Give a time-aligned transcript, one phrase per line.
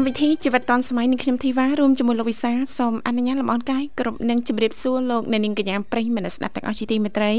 [0.00, 7.32] កម្មវិធីជីវិតឌွန်សម័យនឹងខ្ញុំធីវ៉ារួមជាមួយលោកវិសាសូមអនុញ្ញាតលំអរកាយគ្រប់នឹងជម្រាបសួរលោកអ្នកនាងកញ្ញាប្រិយមិត្តស្ដាប់ទាំងអស់ជាទីមេត្រី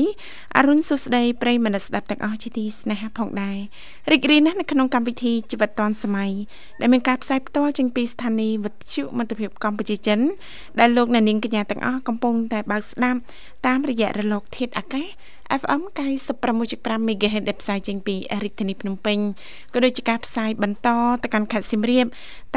[0.58, 3.58] អរុនសុស្ដីប្រិយមិត្តស្ដាប់ទាំងអស់ជាទីស្នេហាផងដែរ
[4.12, 6.32] រីករាយណាស់នៅក្នុងកម្មវិធីជីវិតឌွန်សម័យ
[6.82, 10.20] ដែលមានការផ្សាយផ្ទាល់ចេញពីស្ថានីយ៍វិទ្យុមិត្តភាពកម្ពុជាចិន
[10.80, 13.20] ដែលលោកអ្នកនាងកញ្ញាទាំងអស់កំពុងតែបើកស្ដាប់
[13.68, 15.08] តាមរយៈរលកធាតុអាកាស
[15.60, 15.82] FM
[16.30, 19.18] 96.5 MHz ដែលផ្សាយចេញពីរាជធានីភ្នំពេញ
[19.74, 20.88] ក៏ដូចជាការផ្សាយបន្ត
[21.24, 22.06] ទៅកាន់ខេត្តសៀមរាប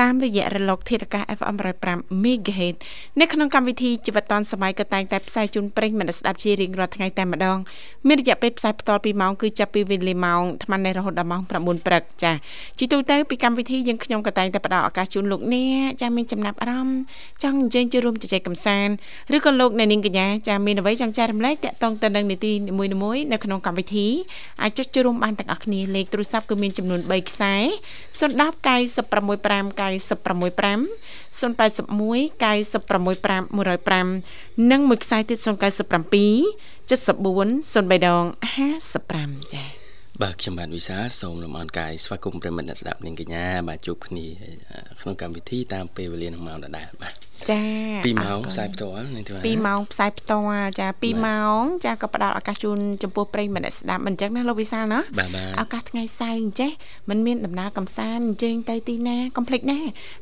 [0.00, 2.76] តាមរយៈរលក ធាតុអាកាស FM 105 MHz
[3.20, 7.58] នៅក្នុងកម្មវិធីជីវិតឌុនសម័យក៏តែងតែផ្សាយជូនប្រិយមិត្តស្ដាប់ជារៀងរាល់ថ្ងៃតែម្ដង
[8.08, 10.42] មានរយៈពេលផ្សាយផ្ទាល់2ម៉ោងគឺចាប់ពីវេលាម៉ោង
[10.74, 12.34] 8:00រហូតដល់ម៉ោង9:00ព្រឹកចា៎
[12.78, 17.00] ជីទូទៅពីកម្មវិធីយើងខ្ញុំក៏តែងតែផ្ដល់ឱកាសជូនលោកអ្នកចា៎មានចំណាប់អារម្មណ៍
[17.42, 18.94] ចង់អញ្ជើញចូលរួមជជែកកម្សាន្ត
[19.36, 22.90] ឬក៏លោកអ្នកនាងកញ្ញាចា៎មានអ្វីចង់ចែករំលែកតាក់ទងទៅនឹងនីតិនីមួយៗ
[23.32, 24.08] នៅក្នុងកម្មវិធី
[24.62, 27.54] អាចចុចចូលរួមបានទាំងអស់គ្នាលេខទូរស័ព្ទគឺមានចំនួន3ខ្សែ
[28.18, 30.84] 010 965 965
[31.40, 35.48] 081 965 105និងមួយខ្សែទៀត097 74
[37.74, 38.24] 03ដង
[38.88, 39.84] 55ចា៎
[40.22, 44.26] បាទខ្ញុំបាទវិសាសូមលំអរកាយស្វាគមន៍ប្រិមិត្តអ្នកស្ដាប់នាងកញ្ញាបាទជួបគ្នា
[45.00, 47.14] ក្នុងកម្មវិធីតាមពេលវេលានឹងម៉ោងដដែលបាទ
[47.50, 47.62] ចា
[48.04, 55.00] 2ម៉ោងផ្សាយផ្ទាល់នេះទេ2ម៉ោងផ្សាយផ្ទាល់ចា2ម៉ោងចាក៏ផ្ដល់ឱកាសជូនចំពោះប្រិយមិត្តស្ដាប់មិនចឹងណាលោកវិសាលណា
[55.60, 56.70] ឱកាសថ្ងៃសៅរ៍អញ្ចេះ
[57.08, 59.78] มันមានដំណើរកំសាន្តអញ្ជើញទៅទីណាកុំភ្លេចណា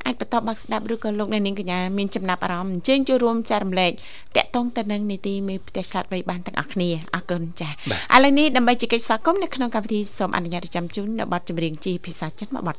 [0.06, 3.92] អាចបន្តបាក់ស្ដាប់ឬក៏លោកអ្នកនាងកញ្ញាមានចំណាប់អារម្មណ៍អញ្ជើញចូលរួមចែករំលែក
[4.36, 7.72] តាក់ទងទៅនឹងនីតិមេផ្ទះឆ្លាតវៃបានទាំងអស់គ្នាអរគុណចាឥ
[8.24, 12.72] ឡូវនេះដើម្បីជែកស្វាគមន៍នៅក្នុងកម្មវិធីសូមអនុញ្ញាតចាំជូននៅប័ណ្ណចម្រៀងជីភាសាចិនមួយប័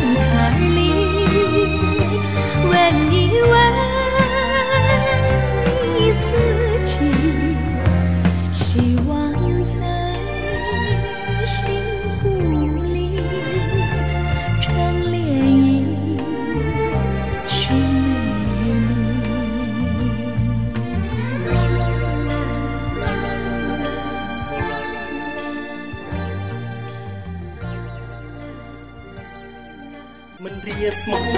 [0.00, 0.13] ណ្ណ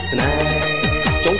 [0.08, 0.22] សិន
[1.25, 1.32] ចា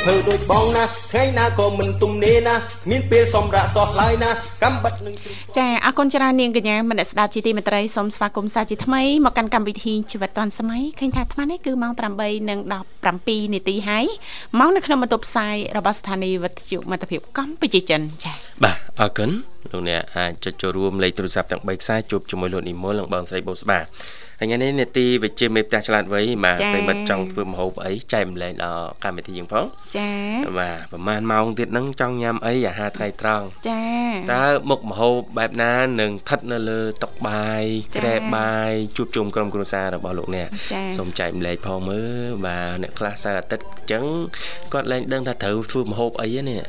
[1.13, 2.55] ថ្ងៃណាក៏មិនទំនេរណា
[2.91, 4.31] មានពេលសម្រាប់សោះឡើយណា
[4.65, 5.15] កំបិតនឹង
[5.59, 14.07] ចាអរគុណច្រើននាងកញ្ញាមនស្ដាប់ជាទីមេត្រីសូមស្វាគមន៍សាជាថ្មីមកកាន់កម្មវិធីជីវិតឌွန်សម័យឃើញថាអាត្មានេះគឺម៉ោង8:17នាទីហើយ
[14.59, 18.33] ម៉ោងនៅក្នុងបន្ទប់ផ្សាយរបស់ស្ថានីយ៍វិទ្យុមិត្តភាពកម្ពុជាចិនចា
[18.65, 19.31] បាទអអរគុណ
[19.73, 29.67] លោកអ្នកអាចចុចចូលរួមលេខទូរស័ព្ទទាំង3ខ្សែជួបជាមួយលោកនិមលនិងបងស្រីបូស្បាហើយ ថ្ងៃនេះនេតិវិជ្ជាមេផ្ទះឆ្លាតវៃបាទប្រិមិត្តចង់ធ្វើម្ហូបអីចែកម្លែងដល់កម្មវិធីយើងផង
[29.97, 30.11] ចា
[30.59, 33.83] បាទប្រហែលម៉ោងទៀតហ្នឹងចង់ញ៉ាំអីអាហារថ្ងៃត្រង់ចា
[34.33, 37.63] តើមុខម្ហូបបែបណានឹងស្ថិតនៅលើតុបាយ
[37.97, 40.49] ក្រែបាយជួបជុំក្រុមគ្រួសាររបស់លោកអ្នក
[40.97, 44.05] សូមចែកម្លែកផងមើលបាទអ្នកខ្លះសៅអាទិត្យអញ្ចឹង
[44.73, 46.61] គាត់លែងដឹងថាត្រូវធ្វើម្ហូបអីនេះ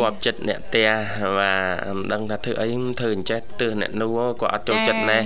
[0.00, 0.90] គាត់ចិត្តអ្នកផ្ទះ
[1.38, 2.66] បាទមិនដឹងថាធ្វើអី
[3.00, 5.18] ធ្វើអញ្ចេះទើសអ្នកនោះគាត់អត់ចូលចិត្តណែ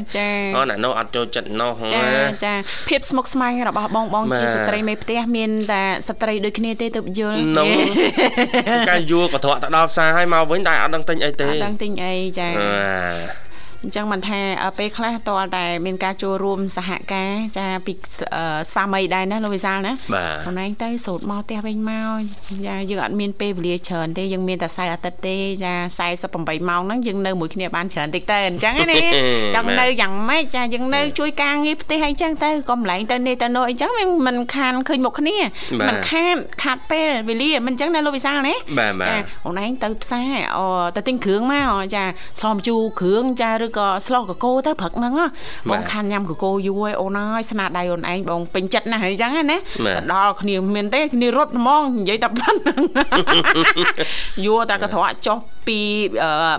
[0.55, 1.49] អូអ្នកនោះអត់ចូលចិត្ត
[1.83, 2.03] នោះចា
[2.45, 2.53] ចា
[2.89, 7.69] ភាពស្មុគស្មាញរបស់បងបងជាស្ត្រីមេផ្ទះមានតែស្ត្រីដូចគ្នាទេទៅយល់នោះ
[8.89, 12.49] កាយយួរក៏ត្រកទៅដល់ផ្សារហើយមកវិញតែអត់ដឹងទិញអីទេអត់ដឹងទិញអីចា
[13.83, 14.41] អញ្ចឹងមិនថា
[14.79, 17.93] ពេលខ្លះតលតែមានការចូលរួមសហការចាពី
[18.71, 19.93] ស្វាមីដែរណាលោកវិសាលណា
[20.45, 22.19] ខ្លួនឯងទៅសូត្រមកផ្ទះវិញមក
[22.67, 25.73] ចាយើងអត់មានពេលវេលាច្រើនទេយើងមានតែសៅអាទិត្យទេចា
[26.21, 28.99] 48ម៉ោងហ្នឹងយើងនៅមួយគ្នាបានច្រើនតិចទៅអញ្ចឹងណា
[29.55, 33.91] ចង់នៅយ៉ាងម៉េចចាយើងនៅជួយការងារផ្ទះអីចឹងទៅកុំឡែងទៅនេះទៅនោះអីចឹង
[34.27, 35.37] មិនខានឃើញមុខគ្នា
[35.89, 38.55] មិនខានខាត់ពេលវេលាមិនអញ្ចឹងណាលោកវិសាលណា
[39.09, 40.37] ចាខ្លួនឯងទៅផ្សារ
[40.97, 42.05] ទៅទិញគ្រឿងមកចា
[42.41, 45.15] ស្លំជូរគ្រឿងចាឬក៏ស្លោះកកោទៅព្រឹកហ្នឹង
[45.71, 49.59] បងខានញ៉ាំកកោយូរហើយអូនហើយស្នាដៃអូនឯងបងពេញចិត្តណាស់អញ្ចឹងណា
[50.13, 52.81] ដល់គ្នាមានទេគ្នារត់ហ្មងនិយាយតែប៉ុណ្្នឹង
[54.45, 55.79] យូរតែកត្រកចុះ ពី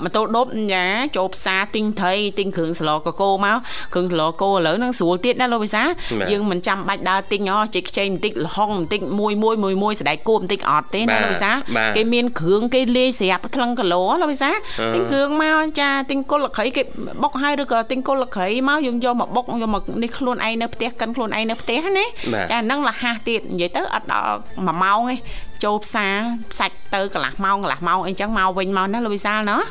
[0.04, 0.86] ម៉ូតូដប់ញ៉ា
[1.18, 3.58] ចូលផ្សារទិញត្រីទិញគ្រឿងស្លកកោមក
[3.94, 5.84] គ្រឿងស្លកោឥឡូវហ្នឹងស្រួលទៀតណាលោកវិសា
[6.32, 11.52] យើងមិនចាំបាច់ដើរទិញអូជិះខ្ចីបន្តិចលហុងបន្តិចមួយមួយមួយមួយស្ដែកគួបបន្តិចអត់ទេណាលោកវិសា
[11.96, 14.52] គេមានគ្រឿងគេលាយស្រាប់ថ្លឹងគីឡូលោកវិសា
[14.94, 16.82] ទិញគ្រឿងមកចាទិញគុលក្រៃគេ
[17.24, 22.06] បុកហើយឬក៏ទិញគុលក្រៃមកយើងយកមកបុកយកមកនេះខ្លួនឯងនៅផ្ទះកិនខ្លួនឯងនៅផ្ទះណា
[22.52, 25.16] ចាហ្នឹងលះហាស់ទៀតនិយាយទៅអត់ដល់1ម៉ោងទេ
[25.64, 26.16] ចូលផ្សារ
[26.60, 29.62] សាច់ទៅកន្លះម៉ោងកន្លះម៉ោងអីចឹងមកវិញមកណាលោកវិសាលណោះ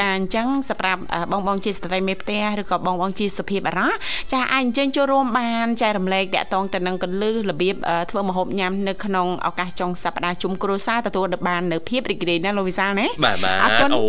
[0.00, 1.00] ចាអញ្ចឹងសម្រាប់
[1.32, 3.88] បងបងជាស្ត្រីមេផ្ទះឬក៏បងបងជាសុភាពអារ៉ា
[4.32, 7.74] ចាអាចអញ្ជើញចូលរួមបានចែករំលែកតាក់ទងទៅនឹងកលឹះរបៀប
[8.10, 14.06] ធ្វើម្ហូបញ៉ាំនៅក្នុងឱកាសចុងសប្តាហ៍ជុំគ្រួសារទទួលបាននៅភាពរីករាយណាលោកវិសាលណាបាទបាទអូ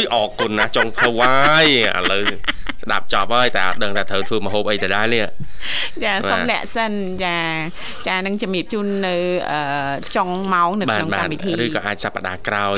[0.00, 1.66] យអរគុណណាស់ចុងធ្វើហើយ
[1.98, 2.24] ឥឡូវ
[2.82, 5.24] ស្ដាប់ចប់ហើយតែអត់ដឹងថាត្រូវធ្វើម្ហូបអីទៅដែរនេះ
[6.04, 6.92] ចាសុំអ្នកសិន
[7.24, 7.36] ចា
[8.08, 9.14] ចានឹងជំរាបជូននៅ
[10.16, 12.76] ចុងម៉ោងនៅក្នុងកម្មវិធីឬក៏អាចសប្តាហ៍ក្រោយ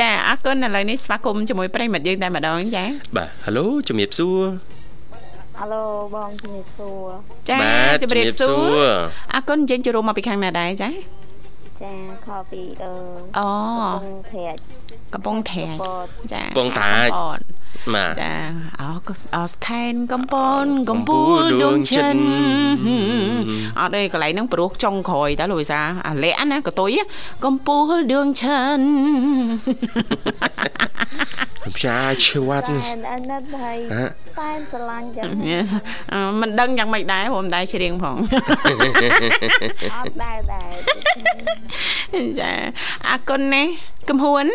[0.00, 2.84] ចាអរគុណឥឡូវនេះស្វាគមន៍ជាមួយប្រិមិត្តយើងតែម្ដងចា
[3.16, 4.40] បាទហៅឡូជំរាបសួរ
[5.58, 5.84] ហៅឡូ
[6.14, 7.08] បងជំរាបសួរ
[7.50, 7.58] ចា
[8.02, 8.86] ជំរាបសួរ
[9.34, 10.90] អរគុណយើងចូលរួមមកពីខាងណាដែរចា
[11.82, 11.92] ចា
[12.26, 12.92] ខពីអឺ
[13.38, 13.48] អូ
[14.30, 14.46] ភ័
[15.12, 15.76] ក្រកំពង់ត្រាច
[16.32, 17.08] ចាកំពង់ត្រាច
[17.94, 18.32] បាទចា
[18.80, 18.90] អោ
[19.36, 20.34] អស្ខេនកំព
[20.64, 22.16] នកំពូលដួងឈិន
[23.78, 26.98] អត់ទេកន្លែងហ្នឹងព្រោះចុងក្រោយតើលោកវិសាអាលាក់ណាកតុយ
[27.44, 28.80] កំពូលដួងឈិន
[31.76, 33.78] ផ្សាឈ្វាត់អាណិតហើយ
[34.38, 35.24] តែស្រឡាញ់ចឹង
[36.40, 38.16] មិនដឹងយ៉ាងម៉េចដែរព្រមដែរច្រៀងផង
[39.96, 40.70] អត់ដែរដែរ
[42.40, 42.52] ចា
[43.08, 43.62] អរគុណណា
[44.08, 44.46] កំហួន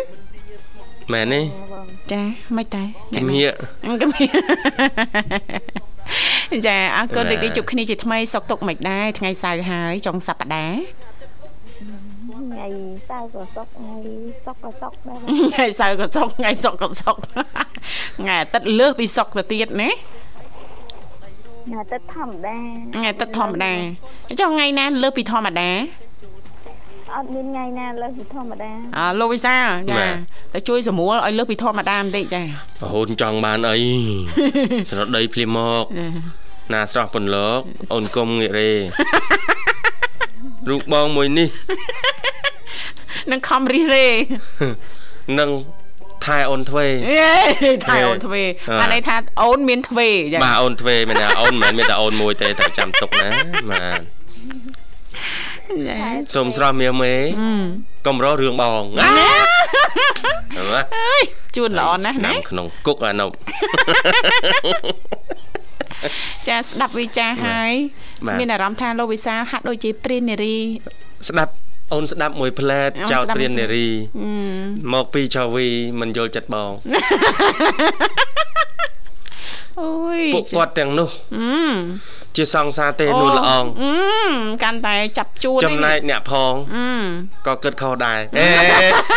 [1.13, 1.41] មែនទេ
[2.11, 2.21] ចា
[2.57, 2.83] មិនតែ
[3.15, 3.47] គមហៀ
[4.01, 4.27] គមហៀ
[6.67, 10.77] ចាអរគុណរីករាយជួបគ្នាជាថ្មីសុកទុកមិនដែរថ្ងៃសៅរ៍ហើយចុងសប្តាហ៍
[12.33, 12.67] ថ្ងៃ
[13.09, 13.95] សៅរ៍ក៏សុកថ្ងៃ
[14.45, 15.17] សុកក៏សុកដែរ
[15.51, 17.17] ថ្ងៃសៅរ៍ក៏សុកថ្ងៃសុកក៏សុក
[18.19, 19.89] ថ្ងៃអាទិត្យលើសពីសុកទៅទៀតណា
[21.65, 22.57] ថ្ងៃអាទិត្យធម្មតា
[22.95, 23.73] ថ្ងៃអាទិត្យធម្មតា
[24.39, 25.69] ចុះថ្ងៃណាលើសពីធម្មតា
[27.15, 29.55] អត់មានថ្ងៃណាលើសពីធម្មតាអើលោកវិសា
[29.91, 30.05] ចា
[30.53, 33.77] ទៅជួយសម្រួលឲ្យលើសពីធម្មតាបន្តិចចារហូតចង់បានអី
[34.89, 35.85] ស្រដីភ្លាមមក
[36.73, 37.61] ណាស្រស់ពន្លក
[37.93, 38.71] អូនគុំងាករេ
[40.69, 41.49] រូបបងមួយនេះ
[43.31, 44.07] នឹងខំរិះរេ
[45.39, 45.49] នឹង
[46.25, 46.87] ថែអូនទ្វេ
[47.87, 48.41] ថែអូនទ្វេ
[48.81, 53.29] អានេះថាអូនមានទ្វេចាបាទអូនទ្វេមែនថាអូនមិនមែនមានតែអូនមួយទេតែចាំទុកណា
[53.71, 54.01] បាទ
[56.35, 57.13] សូមស្រស់មៀមេ
[58.07, 59.07] កំររឿងបងណា
[60.57, 61.23] អើយ
[61.55, 63.29] ជួនល្អណាស់ណាក្នុងគុកអានោះ
[66.47, 67.73] ចាស្ដាប់វិចារហើយ
[68.39, 70.57] មានអារម្មណ៍ថាលោកវិសាហាក់ដូចជាព្រាននារី
[71.29, 71.51] ស្ដាប់
[71.93, 73.87] អូនស្ដាប់មួយផ្លែតចៅព្រាននារី
[74.93, 75.67] មកពីចៅវី
[75.99, 76.71] មិនយល់ចិត្តបង
[79.81, 81.09] អូយពួកគាត់ទាំងនោះ
[82.35, 83.65] ជាសង្សារទេនោះល្អង
[84.63, 86.53] កាន់តែចាប់ជួនចំណែកអ្នកផង
[87.47, 88.47] ក៏គិតខុសដែរអេ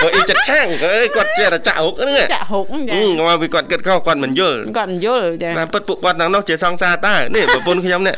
[0.03, 2.99] ពួកអ៊ីចិត្តខាងអើយគាត់ជារចាក់រុកហ្នឹងចាក់រុកចា
[3.29, 8.17] មកពីគាត់គិតខុសគាត់មិនយល់គាត់មិនយល់ចាតែពិតពួកគាត់ទាំងនោះជាសង្សារតើនេះប្រពន្ធខ្ញុំនេះ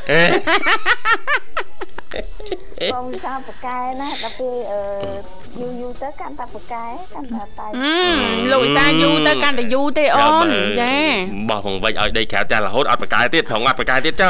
[2.95, 4.81] បងសាប្រកែណាដល់ពេលអឺ
[5.61, 6.85] យូរយូរទៅកាន់តែប្រកែ
[7.15, 7.67] កាន់តែតែ
[8.51, 10.47] លោកវិសាយូរទៅកាន់តែយូរទេអូន
[10.81, 10.95] ចា
[11.49, 14.29] បោះពងវិចឲ្យដីក្រៅតែរហូតអត់ប្រកែទៀតប្រងអត់ប្រកែទៀតចា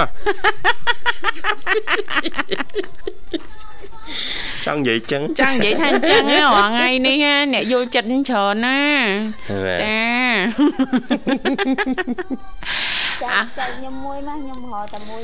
[4.66, 7.16] ចង់និយាយចឹងចង់និយាយថាអញ្ចឹងហ៎រាល់ថ្ងៃនេះ
[7.52, 8.80] អ្នកយល់ចិត្តច្រើនណា
[9.82, 9.98] ចា
[13.22, 15.22] ចាខ្ញុំមួយណាខ្ញុំរកតែមួយ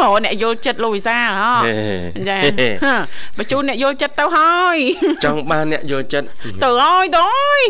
[0.00, 1.52] រកអ្នកយល់ចិត្តលោកវិសាហ៎
[2.28, 2.38] ចា
[3.38, 4.76] បញ្ជូនអ្នកយល់ចិត្តទៅហើយ
[5.24, 6.26] ចង់បានអ្នកយល់ចិត្ត
[6.64, 7.60] ទៅហើយទៅហើយ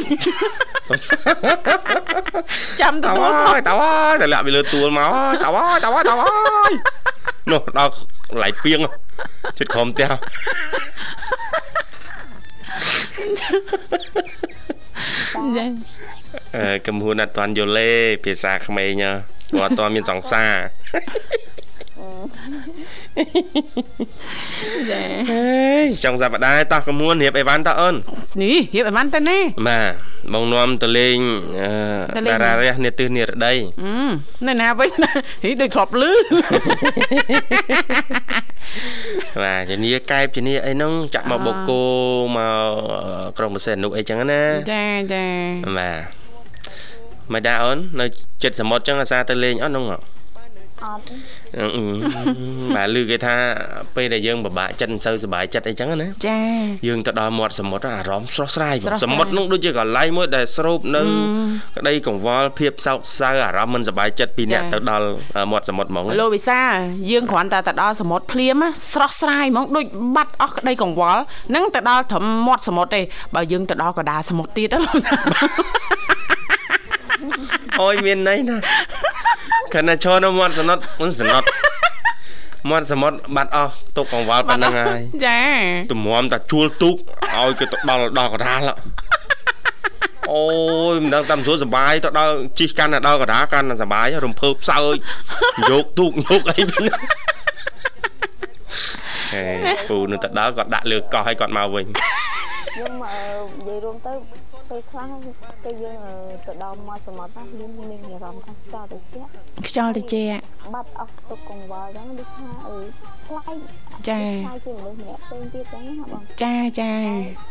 [2.80, 5.10] ចាំទៅហើយទៅហើយទៅលាក់ពីលើទួលមក
[5.42, 6.72] ទៅហើយទៅហើយទៅហើយ
[7.50, 7.92] នោះដល់
[8.34, 8.80] កន្លែងពីង
[9.58, 10.10] ចិត្តក្រុមផ្ទះ
[16.56, 17.90] អឺកំហួនអត់ទាន់យល់ទេ
[18.24, 19.18] ភាសាក្មេងគាត់
[19.64, 20.54] អត់ទាន់មានសង្សារ
[24.90, 25.44] ចាហេ
[26.04, 27.94] ចង់សាប់ដែរតោះកំមួនរៀបអីវ៉ាន់តើអូន
[28.42, 29.92] នេះរៀបអីវ៉ាន់ទៅណាបាទ
[30.32, 31.18] បងនាំទៅលេង
[32.16, 33.52] តារារះនេទិសនិរដី
[34.46, 34.90] នៅណាវិញ
[35.42, 36.12] ហីដូចធ្លាប់លឺ
[39.42, 41.82] បាទជំនាកែបជំនាអីហ្នឹងចាក់មកបូកូ
[42.36, 44.42] មកក្រុមប្រសិទ្ធនុអីចឹងណា
[44.72, 45.24] ចាចា
[45.78, 46.24] បាទ
[47.32, 48.06] មិនដែរអូននៅ
[48.42, 49.84] ចិត្តសមុទ្រចឹងអាសាទៅលេងអត់ហ្នឹង
[50.92, 51.02] អត់
[52.76, 53.34] បាទឮគេថា
[53.96, 56.38] ពេលដែលយើងពិបាកចិត្តមិនសូវសុបាយចិត្តអីចឹងណាចា
[56.86, 58.74] យើងទៅដល់មាត់សមុទ្រអារម្មណ៍ស្រស់ស្រាយ
[59.04, 61.02] សមុទ្រនោះដូចជាកន្លែងមួយដែលស្រូបនៅ
[61.76, 65.06] ក្តីកង្វល់ភាពសោកសៅអារម្មណ៍មិនសុបាយចិត្តពីអ្នកទៅដល់
[65.52, 66.60] មាត់សមុទ្រហ្មងលោកវិសា
[67.10, 68.62] យើងគ្រាន់តែទៅដល់សមុទ្រភ្លាម
[68.92, 69.86] ស្រស់ស្រាយហ្មងដូច
[70.16, 71.22] បាត់អស់ក្តីកង្វល់
[71.54, 73.00] នឹងទៅដល់ត្រឹមមាត់សមុទ្រទេ
[73.34, 74.96] បើយើងទៅដល់កណ្ដាលសមុទ្រទៀតលោក
[77.82, 78.56] អូយមានន័យណា
[79.74, 81.48] គណៈឈរនៅមាត់សមុទ្រមិនសមុទ្រ
[82.70, 85.40] មាត់សមុទ្របាត់អស់ទុកកង្វល់ប៉ុណ្ណឹងហើយចា
[85.92, 86.96] ទម្រាំតែជួលទូក
[87.36, 88.60] ឲ្យគេទៅដល់ដល់កណ្ដាល
[90.32, 90.44] អូ
[90.92, 94.96] យមិនដឹងតាមស្រួលសុបាយទៅដល់ជីកកាន់ដល់កណ្ដាលកាន់សុបាយរំភើបផ្សើច
[95.70, 96.84] យកទូកយកអីវិញ
[99.34, 99.44] ហេ
[99.88, 103.08] ពូនៅទៅដល់គាត់ដាក់លើកោះឲ្យគាត់មកវិញខ្ញុំនិ
[103.66, 104.12] យាយរួមទៅ
[104.70, 105.08] ពេលខ្លះ
[105.64, 105.96] ពេលយើង
[106.46, 109.30] ទៅដល់មាត់សមុទ្រណាយើងមានអារម្មណ៍ថាខ្យល់ត្រជាក់
[109.66, 110.40] ខ្យល់ត្រជាក់
[110.74, 112.78] បាត់អស់ទុកកង្វល់ហ្នឹងដូចថាអឺ
[113.26, 113.56] ខ្លាយ
[114.08, 116.92] ចាខ្លាយជាមនុស្សម្នាក់ផ្សេងទៀតចឹងណាបងចាចា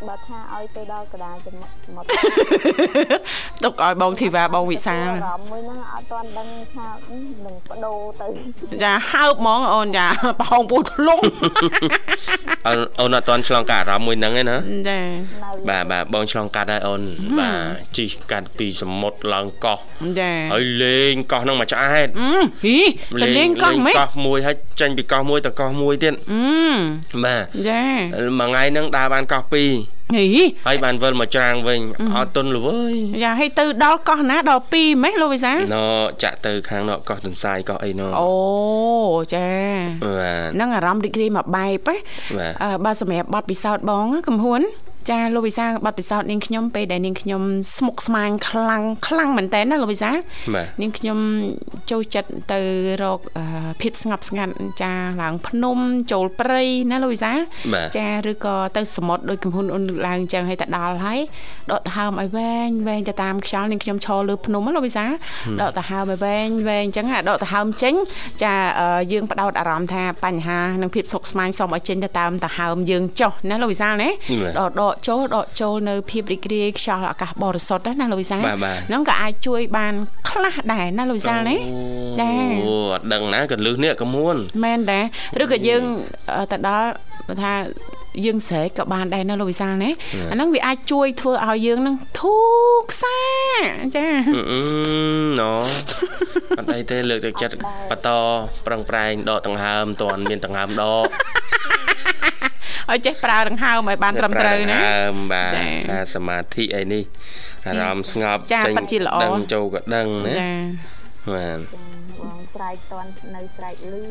[0.07, 1.47] បើថាឲ្យទៅដល់កណ្ដាលស
[1.95, 2.09] មុទ្រ
[3.63, 6.87] ទុកឲ្យបងធីវ៉ាបងវិសាលអារម្មណ៍មួយហ្នឹងអត់ទាន់ដឹងថា
[7.45, 8.27] នឹងបដូរទៅ
[8.83, 10.07] ចាហើបហ្មងអូនចា
[10.41, 11.19] បងពូធ្លុង
[12.99, 14.57] អូនអត់ទាន់ឆ្លងកាត់អារម្មណ៍មួយហ្នឹងឯណា
[14.89, 14.99] ចា
[15.69, 17.01] បាទបាទបងឆ្លងកាត់ហើយអូន
[17.39, 17.55] បាទ
[17.97, 19.79] ជីកកាត់ពីសមុទ្រឡើងកោះ
[20.19, 22.07] ចាហើយលេងកោះហ្នឹងមកឆ្អែត
[22.65, 22.77] ហ៊ី
[23.21, 26.13] ទៅលេងកោះមិនកោះមួយហើយចេញពីកោះមួយទៅកោះមួយទៀត
[27.23, 27.83] បាទចា
[28.39, 29.71] មួយថ្ងៃហ្នឹងដើរបានកោះពីរ
[30.15, 30.25] ហី
[30.67, 31.79] ហើយបានវិលមកច្រាងវិញ
[32.15, 35.57] អត់ទុនលវើយយ៉ាហើយទៅដល់កោះណាដល់2ម៉េះលោកវិសាណ
[36.23, 38.31] ចាក់ទៅខាងនោះកោះទន្សាយកោះអីណអូ
[39.33, 39.47] ចា
[40.05, 41.89] បាទនឹងអារម្មណ៍រីករាយមកបែប
[42.63, 44.61] អឺបើសម្រាប់បတ်ពិសោធន៍បងកំហួន
[45.09, 47.41] ចាលោកវិសាប័ណ្ណពិសោធន៍នាងខ្ញុំពេលដែលនាងខ្ញុំ
[47.77, 50.11] ស្មុគស្មាញខ្លាំងខ្លាំងមែនតើណាលោកវិសា
[50.81, 51.17] នាងខ្ញុំ
[51.91, 52.59] ចូលចិត្តទៅ
[53.03, 53.19] រក
[53.81, 54.91] ភាពស្ងប់ស្ងាត់ចា
[55.21, 55.77] ឡើងភ្នំ
[56.11, 57.31] ចូលព្រៃណាលោកវិសា
[57.97, 61.19] ចាឬក៏ទៅសមុទ្រដោយកំហ៊ុនអ៊ុនឡើងអញ្ចឹងឲ្យទៅដល់ហើយ
[61.71, 65.09] ដកដង្ហើមឲ្យវែងវែងទៅតាមខ្យល់នាងខ្ញុំឈរលើភ្នំណាលោកវិសាដ
[65.69, 67.93] កដង្ហើមឲ្យវែងវែងអញ្ចឹងដកដង្ហើមចេញ
[68.43, 68.53] ចា
[69.11, 74.09] យើងបដោតអារម្មណ៍ថាបញ្ហានិងភាពសុខស្មាញសូមឲ្យចេញទៅតាមដង្ហើមយើងចុះណាលោកវិសាណា
[74.59, 79.93] ដកដកចូលដកចូលនៅភាពរីករាយខ្យល់អាកាសបរិសុទ្ធណាលោកវិសាហ្នឹងក៏អាចជួយបាន
[80.29, 81.57] ខ្លះដែរណាលោកវិសាណា
[82.19, 82.29] ចា
[82.65, 85.05] អូអត់ដឹងណាកលឹះនេះកមួនមែនដែរ
[85.43, 85.83] ឬក៏យើង
[86.51, 86.87] ទៅដល់
[87.43, 87.53] ថា
[88.25, 89.91] យើងស្រែកក៏បានដែរនៅលោកវិសាលណា
[90.31, 93.19] អាហ្នឹងវាអាចជួយធ្វើឲ្យយើងនឹងធូរខ្សា
[93.95, 94.07] ចា
[95.39, 95.53] ណូ
[96.57, 97.55] អត់អីទេលើកទឹកចិត្ត
[97.89, 98.09] បន្ត
[98.65, 101.07] ប្រឹងប្រែងដកដង្ហើមតន់មានដង្ហើមដក
[102.91, 105.53] ឲ្យចេះប្រើដង្ហើមឲ្យបានត្រឹមត្រូវណាហើមបាទ
[105.91, 107.03] ការសមាធិអីនេះ
[107.67, 108.73] អារម្មណ៍ស្ងប់ចេញ
[109.23, 110.51] ដឹងចូលក៏ដឹងណាចា
[111.33, 112.02] បាទបង
[112.53, 114.01] ស្រែកតន់នៅស្រែកលឺ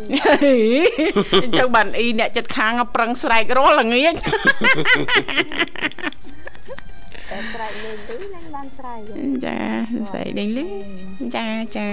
[1.43, 4.15] អញ្ចឹងបានអ៊ីអ្នកចិត្តខាងប្រឹងស្រែករាល់ល្ងាច
[7.33, 8.99] តែស្រែកលេងទៅនឹងបានស្រែក
[9.45, 9.57] ចា
[10.11, 10.65] ស្រែកលេងលឺ
[11.37, 11.47] ចា
[11.77, 11.89] ចា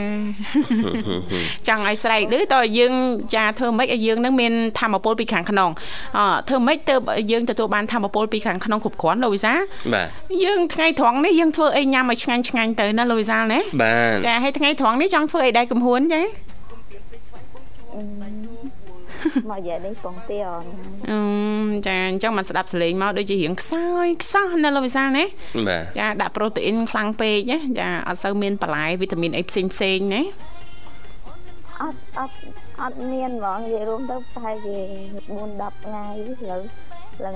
[1.68, 2.94] ចង់ឲ្យស្រែកលឺតើយើង
[3.36, 5.70] ចាធ្វើម៉េចឲ្យយើងនឹងមានធម៌ពលពីខាងក្នុង
[6.18, 6.96] អធ្វើម៉េចទៅ
[7.32, 9.54] យើងទទួលបានធម៌ពលពីខាងក្នុងគ្រប់គ្រាន់លោកវិសា
[9.94, 10.08] បាទ
[10.44, 16.22] យើងថ្ងៃត្រង់នេះយើងធ្វើអីញ៉ាំឲ្យឆ្ងាញ់ឆ្ងាញ់ទៅណាលោកវិសាណាបាទចាហើយថ្ងៃត្រង់នេះចង់ធ្វើអីដែរកំហួនចា
[19.52, 20.64] មកយាយនេះបងទៀអូន
[21.10, 25.26] អឺចាអញ្ចឹងមកស្ដាប់សលេងមកដូចជារៀងខ្សោយខ្សោះណាលោកវិសាលណា
[25.68, 30.22] បាទចាដាក់ប្រូតេអ៊ីនខ្លាំងពេកណាចាអត់សូវមានបន្លែវីតាមីនអីផ្សេងផ្សេងណា
[31.82, 32.36] អត់អត់
[32.82, 34.78] អត់មានហ្មងនិយាយរួមទៅប្រហែលជា
[35.28, 36.06] 4 10ថ្ងៃ
[36.50, 36.58] លើ
[37.26, 37.36] ឡើង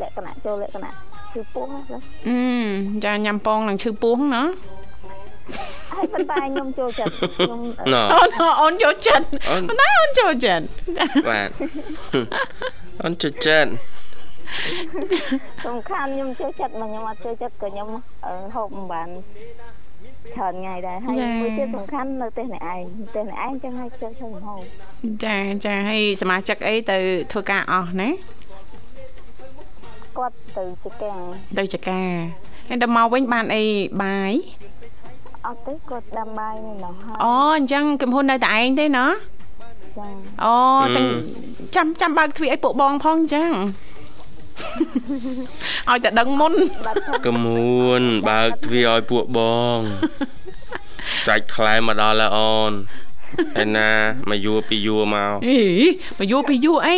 [0.00, 0.92] លក្ខណៈចូលលក្ខណៈ
[1.32, 1.80] ឈឺពោះណា
[2.28, 2.38] អឺ
[3.04, 4.42] ចាញ៉ាំពងនឹងឈឺពោះណា
[5.92, 7.60] ហើយប៉ុន្តែខ្ញុំចូលចិត្តខ្ញុំ
[8.14, 9.24] អូនអូនចូលចិត្ត
[9.80, 10.64] ណាអូនចូលចិត្ត
[11.30, 11.48] បាទ
[13.02, 13.70] អូនចូលចិត្ត
[15.66, 17.88] សំខាន់ខ្ញុំចូលចិត្តមកខ្ញុំអត់ចូលចិត្តក៏ខ្ញុំ
[18.54, 19.08] ហូបមិនបាន
[20.34, 24.60] ច្រើនថ្ងៃដែរហើយមួយទៀតសំខាន់នៅផ្ទះអ្នកឯងផ្ទះអ្នកឯងចឹងហើយចូលចូលហូប
[25.24, 26.98] ចាចាហើយសមាជិកអីទៅ
[27.32, 28.08] ធ្វើការអស់ណា
[30.18, 31.12] គាត់ទៅចកា
[31.58, 32.00] ទៅចកា
[32.68, 33.64] ហើយដល់មកវិញបានអី
[34.02, 34.32] បាយ
[35.46, 39.06] អត់ទេគាត់ដាំបាយនៅនោះហើយអូអញ្ចឹងកំហ៊ុននៅតែឯងទេណា
[39.98, 40.08] ចា
[40.44, 40.54] អូ
[40.96, 41.06] ទាំង
[41.76, 43.50] ចាំចាំបើកទ្វារឲ្យពួកបងផងអញ្ចឹង
[45.88, 46.52] ឲ្យតែដឹងមុន
[47.26, 49.40] កំមួនបើកទ្វារឲ្យពួកប
[49.76, 49.78] ង
[51.26, 52.72] សាច់ខ្លែមកដល់ហើយអូន
[53.62, 53.90] ឯណា
[54.30, 55.58] មកយួរពីយួរមកអី
[56.18, 56.96] មកយួរពីយួរអី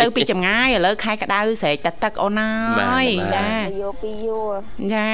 [0.00, 2.40] ទៅពីចម្ងាយឥឡូវខែក្តៅស្រែកតែទឹកអូន
[2.80, 3.06] ហើយ
[3.36, 4.52] ចាយួរពីយួរ
[4.94, 5.10] ចា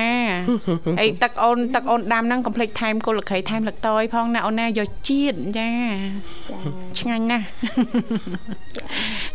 [1.00, 5.70] អីទឹកអូនទឹកអូនដាំហ្នឹងកុំភ្លេចថែមគល់លខីថែមលឹកតយផងណាអូនណាយកជាតិចា
[6.98, 7.46] ឆ្ងាញ់ណាស់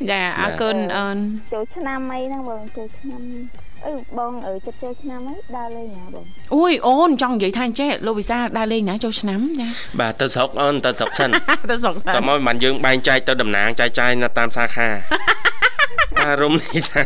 [0.10, 1.18] ចាអរគុណអូន
[1.54, 3.22] ចូលឆ្នាំអីហ្នឹងបងចូលឆ្នាំ
[3.86, 9.68] អឺបងអើចិត្តចូលឆ្នាំហើយដើរលេងណាបងអូយអូនចង់និយាយថាអញ្ចេះលោកវិសាដើរលេងណាចូលឆ្នាំចា
[10.00, 11.30] បាទទៅស្រុកអូនទៅស្រុកសិន
[11.70, 14.88] ទៅស្រុកសិនតើមកមិនយើងបែងចែកទៅតំណាងចែកចាយនៅតាមសាខា
[16.22, 17.04] អារម្មណ៍នេះថា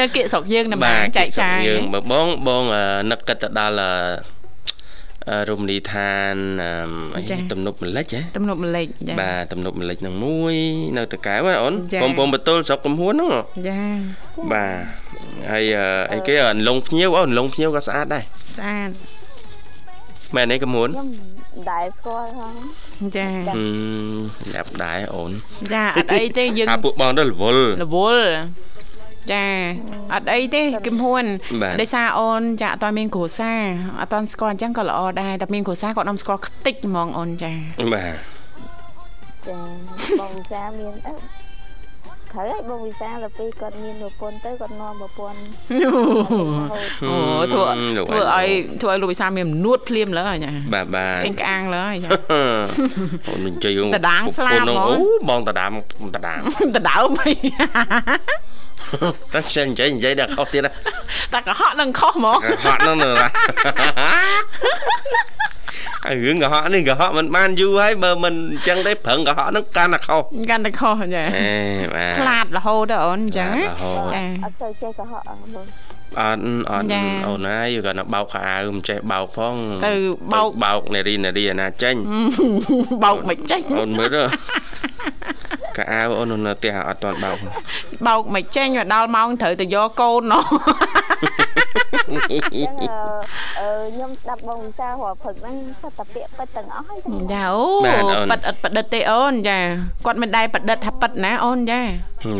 [0.00, 1.82] នៅគៀកស្រុកយើងតំណាងចែកចាយយើង
[2.12, 2.64] បងបង
[3.10, 3.76] នឹកគិតទៅដល់
[5.48, 6.34] រមណីយដ្ឋាន
[7.16, 7.22] អី
[7.52, 10.54] ទំនប់ម្លិចហ៎ទំនប់ម្លិចចាបាទទំនប់ម្លិចនឹងមួយ
[10.96, 13.32] នៅតកែវអូនបំពងបតុលស្រុកកំហួនហ្នឹង
[13.68, 13.80] ចា
[14.52, 15.15] បាទ
[15.50, 15.64] ហើយ
[16.12, 18.24] អីគេអន្លងភ្ញៀវអូអន្លងភ្ញៀវក៏ស្អាតដែរ
[18.56, 18.90] ស្អាត
[20.34, 20.88] មែនទេកំហួន
[21.70, 22.54] ដែរស្គាល់ហង
[23.16, 23.26] ចា
[24.54, 25.30] ញ៉ាប់ដែរអូន
[25.72, 28.28] ចាអត់អីទេយើងថាពួកបងទៅរវល់រវល់
[29.32, 29.44] ចា
[30.14, 31.24] អត់អីទេគឹមហ៊ុន
[31.80, 33.60] ដោយសារអូនចាអត់មានគ្រួសារ
[34.00, 37.52] អត់តស្គាល់អញ្ចឹងក៏ល្អដែរតែមានគ្រួសារក៏នាំស្គាល់ខ្ទេចហ្មងអូនចា
[37.94, 38.14] បាទ
[39.48, 39.58] ចា
[40.20, 41.45] បងវិសាមានអឺ
[42.32, 45.38] ត្រូវហើយបងវិសាដល់ពេលគាត់មានប្រពន្ធទៅគាត់នាំប្រពន្ធ
[47.10, 47.16] អូ
[47.52, 47.64] ធ្វើ
[48.08, 48.48] ធ្វើឲ្យ
[48.82, 52.10] ធ្វើឲ្យលោកវិសាមាននួតភ្លាមលើចាបាទបាទអេងក្អាងលើចា
[53.28, 54.94] អូននិយាយតដាងស្លាប់ហ្មងអូ
[55.28, 55.72] បងតដាម
[56.16, 56.40] តដាម
[56.76, 57.32] តដាមអី
[59.34, 60.62] តែខ្ជិលនិយាយនិយាយដល់ខុសទៀត
[61.32, 63.10] តែកុហកនឹងខុសហ្មងកុហកនឹងណា
[64.00, 65.55] ហើយ
[66.24, 71.50] រឿងកុហកនេះកុហកមិនបានយូរហើយបើមិនអញ្ចឹងទេប្រឹងកុហកនឹងកាន់តែខុសកាន់តែខុសចាអេ
[71.94, 73.54] បាទផ្លាតរហូតទៅអូនអញ្ចឹង
[74.14, 75.66] ចាអត់ទៅចេះកុហកបង
[76.20, 76.86] អត់អត់
[77.26, 79.54] អូនហើយគាត់នៅបោកខោអាវមិនចេះបោកផង
[79.86, 79.94] ទៅ
[80.32, 81.94] បោកបោកនារីនារីណាចេញ
[83.04, 84.22] បោកមិនចេញអូនមើលទៅ
[85.76, 87.36] កៅអៅអូននៅផ្ទះអត់ទាន់បោក
[88.06, 90.44] បោកមិនចេញមកដល់ម៉ោងត្រូវទៅយកកូនណោះ
[92.08, 92.16] អឺ
[92.48, 96.98] ខ្ញុំស្ដាប់បងវិសារាល់ព្រឹកហ្នឹងគាត់តែពាក្យប៉ិតទាំងអស់ហើយ
[97.32, 99.58] ចាអូប៉ិតអត់ប៉ិតទេអូនចា
[100.06, 101.80] គាត់មិនដែរប៉ិតថាប៉ិតណាអូនចា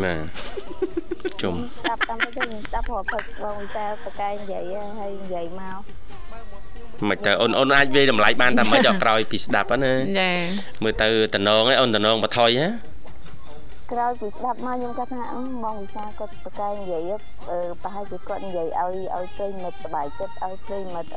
[0.04, 5.80] បាទជុំស្ដាប់តាមទៅខ្ញុំស្ដាប់រាល់ព្រឹកបងវិសាប្រកែនិយាយហើយនិយាយមក
[7.08, 10.30] មិនទៅអូនអូនអាចវាតម្លៃបានតែមិនដល់ក្រោយពីស្ដាប់ណាចា
[10.82, 12.68] មើលទៅតំណងឯអូនតំណងបថុយហ៎
[13.91, 15.23] ក្រោយពីស្ដាប់មកខ្ញុំគាត់ថា
[15.63, 17.11] បងវិសាគាត់ប្រកែនិយាយ
[17.83, 21.09] ប្រហែលជាគាត់និយាយឲ្យឲ្យប្រិមិត្តសบายចិត្តឲ្យប្រិមិត្ត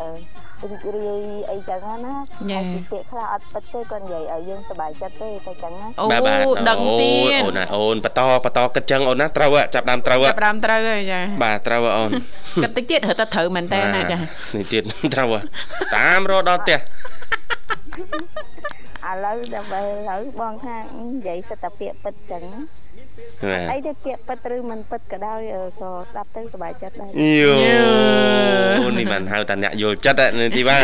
[0.62, 2.14] រីករាយអីចឹងណា
[2.50, 2.58] ចា
[2.90, 6.06] ពាក្យខ្លះអត់ពិតទេគាត់និយាយឲ្យយើងសบายចិត្តទេតែចឹងណាអូ
[6.68, 12.10] ដឹងទៀតអូនណាអូនបន្តបន្តគិតចឹងអូនណាត្រូវចាប់ដើមត្រូវចាប់ដើមត្រូវហើយចាបាទត្រូវអូន
[12.62, 14.82] គិតតិចទៀតរត់ទៅត្រូវមែនតើណាចានេះទៀត
[15.14, 15.28] ត្រូវ
[15.96, 16.78] តាមរត់ដល់ផ្ទះ
[19.07, 22.43] ឥឡូវដើម្បីឥឡូវបងថានិយាយសិតតែពាក្យពិតចឹង
[23.71, 25.39] អីទៅពាក្យពិតឬមិនពិតក៏ដោយ
[25.79, 30.83] ក៏ស្ដាប់ទៅសប្បាយចិត្តដែរយូនេះមិនហៅតាអ្នកយល់ចិត្តនេះទីបាទ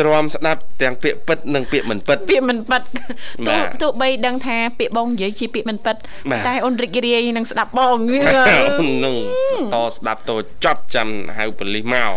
[0.00, 2.82] ទ្រាំស្ដាប់ទាំងពាក្យពិតនិងពាក្យមិនពិតពាក្យមិនពិត
[3.48, 5.96] ទោះទោះបីដឹងថាពាក្យបងនិយាយជាពាក្យមិនពិត
[6.46, 8.22] តែអូនរីករាយនឹងស្ដាប់បងវា
[9.04, 9.14] នឹង
[9.74, 10.32] តស្ដាប់ត
[10.64, 12.10] ចប់ចាំហៅប៉ូលីសមក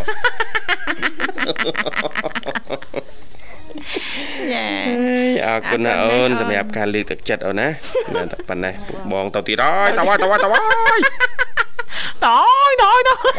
[4.54, 4.66] ចា
[5.48, 7.68] អរគុណណាអូនសម្រាប់ការលើកទឹកចិត្តអូនណា
[8.32, 11.00] តែប៉ុណ្ណេះពុកបងទៅទីហើយទៅហើយទៅហើយទៅហើយ
[12.26, 12.28] ត
[12.70, 13.36] យតយតយ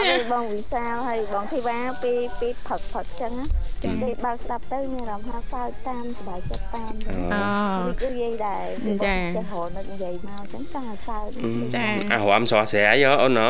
[0.00, 3.46] អើបងវិសាលហើយបងធីវ៉ាពីពីផឹកផឹកចឹងណា
[3.82, 6.92] ចា៎បើស្ដាប់ទៅមានអារម្មណ៍ថាសើចតាមសប្បាយចិត្តតាម
[7.34, 8.64] អូគឺនិយាយដែរ
[9.04, 11.28] ចា៎ចេះរហូតនឹកនិយាយមកអញ្ចឹងតាសើច
[11.74, 13.48] ចា៎អារម្មណ៍ស្រស់ស្រាយអូនណ៎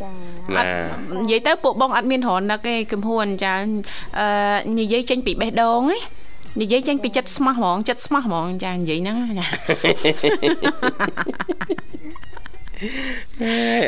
[0.00, 0.10] ចា
[0.56, 0.66] បាទ
[1.20, 3.54] និយាយទៅពួកបងអត់មានរនឹកទេគំហួនចា
[4.18, 4.28] អឺ
[4.80, 5.98] និយាយចេញពីបេះដូងណា
[6.62, 9.46] និយាយចេញពីចិត្តស្មោះហ្មងចិត្តស្មោះហ្មងចានិយាយហ្នឹងចា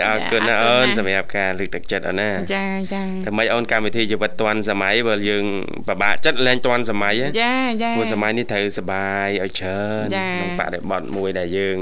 [0.07, 5.44] អរគុណណាអូនសម្រាប់ការលើកទឹកចិត្តអូនណាចាចាតែមិនអូនកម្មវិធីជីវិតឌွန်សម័យបើយើង
[5.88, 11.79] ពិបាកចិត្តលែងឌွန်សម័យចាចាព្រោះសម័យនេះត្រូវសុបាយឲ្យច្រើនក្នុងបរិបទមួយដែលយើង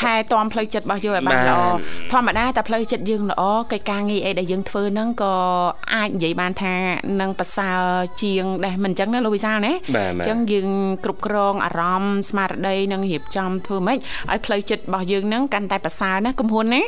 [0.00, 1.60] ថែទាំផ្លូវចិត្តរបស់យើងឲ្យបានល្អ
[2.12, 5.34] ធម្មតាតែផ្លូវចិត្តយើងល្អកិច្ចការងារអីដែលយើងធ្វើហ្នឹងក៏
[5.94, 6.74] អាចនិយាយបានថា
[7.20, 7.80] នឹងប្រសើរ
[8.22, 10.68] ជាងដែរមិនអញ្ចឹងណាលោកវិសាលណាអញ្ចឹងយើង
[11.04, 13.98] គ្រប់គ្រងអារម្មណ៍ស្មារតីនិងរៀបចំធ្វើម៉េច
[14.30, 16.82] ឲ្យផ្លូវចិត្តរបស់យើងហ្នឹងកាន់តែប្រសើរណាកំហួនណា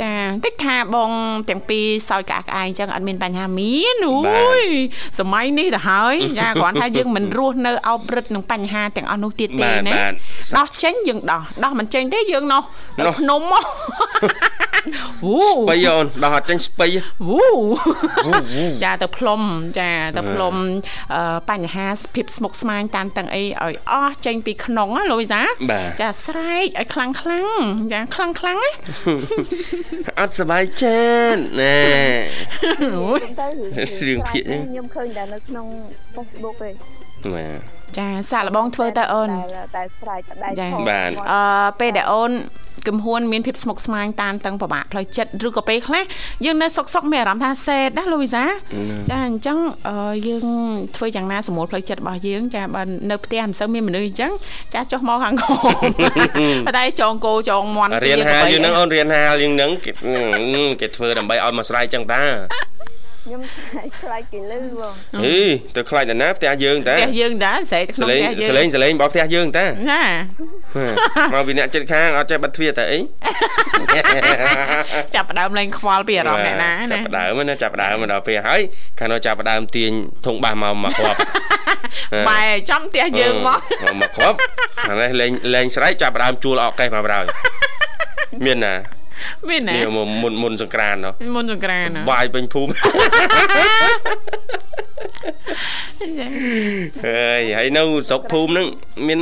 [0.00, 0.14] ចា
[0.44, 1.10] តិចថាបង
[1.50, 4.64] ទាំងពីរសោយកាក់ក្អាយអញ្ចឹងអត់មានបញ្ហាមានអូយ
[5.18, 9.94] សម័យនេះទៅហើយចាគ្រាន់ថាយើងមិនរស់នៅអោបរឹតនឹងបញ្ហាទាំងអស់នោះទៀតទេណា
[10.58, 12.62] ដោះចេញយើងដោះដោះមិនចេញទេយើងនោះ
[12.98, 13.64] ទៅភ្នំមក
[15.25, 16.87] វូស្បៃអូនដោះអត់ចេញស្បៃ
[17.29, 17.45] វូ
[18.83, 19.41] ចាទៅផ្លុំ
[19.79, 20.55] ចាទៅផ្លុំ
[21.49, 25.41] បញ្ហាភាពស្មុគស្មាញតានតឹងអីឲ្យអស់ចេញពីក្នុងណាលូយសា
[26.01, 27.61] ចាស្រែកឲ្យខ្លាំងខ្លាំង
[27.93, 28.71] ចាខ្លាំងខ្លាំងណា
[30.19, 30.99] អត់សบายចិ
[31.31, 31.79] ត្តណែ
[32.81, 35.65] រឿងភាកខ្ញុំឃើញតែនៅក្នុង
[36.15, 36.69] Facebook ទេ
[37.33, 39.30] បាទ ចាសាក់លបងធ្វើតែអូន
[39.76, 41.42] តែស្រែកតែចាបាទអឺ
[41.80, 42.32] ពេលដែលអូន
[42.88, 46.04] គំហួនមានភាពស្មុគស្មាញតានតឹងពិបាកផ្លូវចិត្តឬក៏ពេលខ្លះ
[46.44, 48.44] យើងនៅសុកសុកមានអារម្មណ៍ថាសេតណាលូវីសា
[49.10, 49.58] ចាអញ្ចឹង
[50.26, 50.46] យើង
[50.96, 54.32] ធ្វើយ៉ាងណាសម្រួលផ្លូវចិត្តរបស់យើងចាបើនៅផ្ទះមិនសូវមានមនុស្សអញ្ចឹង
[54.74, 55.56] ចាចុះមកខាងក្រោ
[56.66, 59.90] មតែចងគោចងមន់រៀនហាលយើងនឹងអូនរៀនហាលយើងនឹងគេ
[60.80, 62.22] គេធ្វើដើម្បីឲ្យមកស្រ័យអញ្ចឹងតា
[63.26, 63.42] ខ្ញុំ
[64.02, 65.38] ខ្លាចគេលឺបងអី
[65.76, 70.02] ទៅខ្លាចដល់ណាផ្ទះយើងតាផ្ទះយើងតាស្រែកក្នុងផ្ទះយើងសលេងសលេងរបស់ផ្ទះយើងតាណា
[71.34, 72.98] មកពីអ្នកចិត្តខាងអត់ចេះបិទទ្វារតែអី
[75.14, 78.60] ចាប់ដើមលេងខ្វល់ពីអារម្មណ៍អ្នកណាណាចាប់ដើមណាចាប់ដើមមកដល់ពេលហើយ
[78.98, 79.90] ខាងនោះចាប់ដើមទាញ
[80.26, 81.18] ធុងបាសមកមកគ្រាប់
[82.28, 83.60] បែចំផ្ទះយើងមក
[84.00, 84.36] មកគ្រាប់
[84.88, 87.24] ខាងនេះលេងលេងស្រែកចាប់ដើមជួលអកកេះមកបរោយ
[88.46, 88.74] មានណា
[89.48, 89.76] មានណា
[90.22, 90.96] មុនមុនសង្ក្រាន
[91.36, 92.70] មុនសង្ក្រានបាយពេញភូមិ
[97.06, 98.66] ហើយហើយនៅស្រុកភូមិហ្នឹង
[99.08, 99.20] មាន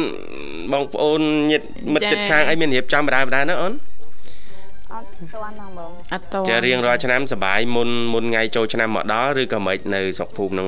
[0.72, 3.72] បងប្អូនញាតិមិត្តជិតខាងអីមានរៀបចំបដាបដាណាអូន
[4.92, 10.66] អត់ទាន់ហ្មងអត់ទាន់ចារៀងរាល់ឆ្នាំសប្បាយមុនមុនថ្ងៃចូលឆ្នាំមកដល់ឬក៏មិននៅស្រុកភូមិហ្នឹង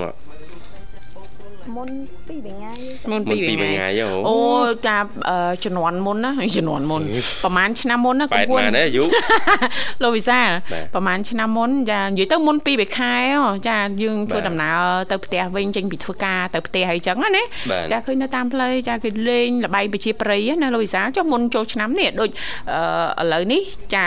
[1.77, 1.89] មុន
[2.29, 2.73] ពីរថ្ងៃ
[3.13, 3.89] មុនពីរថ្ងៃ
[4.29, 4.37] អូ
[4.87, 4.99] តា
[5.65, 7.03] ជំនាន់មុនណាជំនាន់មុន
[7.45, 9.05] ប្រហែលឆ្នាំមុនណាគួរណាយូ
[10.03, 10.49] លោកវិសាល
[10.95, 13.15] ប្រហែលឆ្នាំមុនចានិយាយទៅមុនពីរខែ
[13.69, 14.79] ចាយើងធ្វើដំណើរ
[15.11, 17.43] ទៅផ្ទះវិញចេញពីធ្វើការទៅផ្ទះអីចឹងណា
[17.93, 22.33] ចាឃើញនៅតាមផ្លូវចាគេលេងលបែងប្រជាប្រិយណាលោកវិសាលចុះមុនចូលឆ្នាំនេះដូចឥ
[23.33, 23.63] ឡូវនេះ
[23.95, 24.07] ចា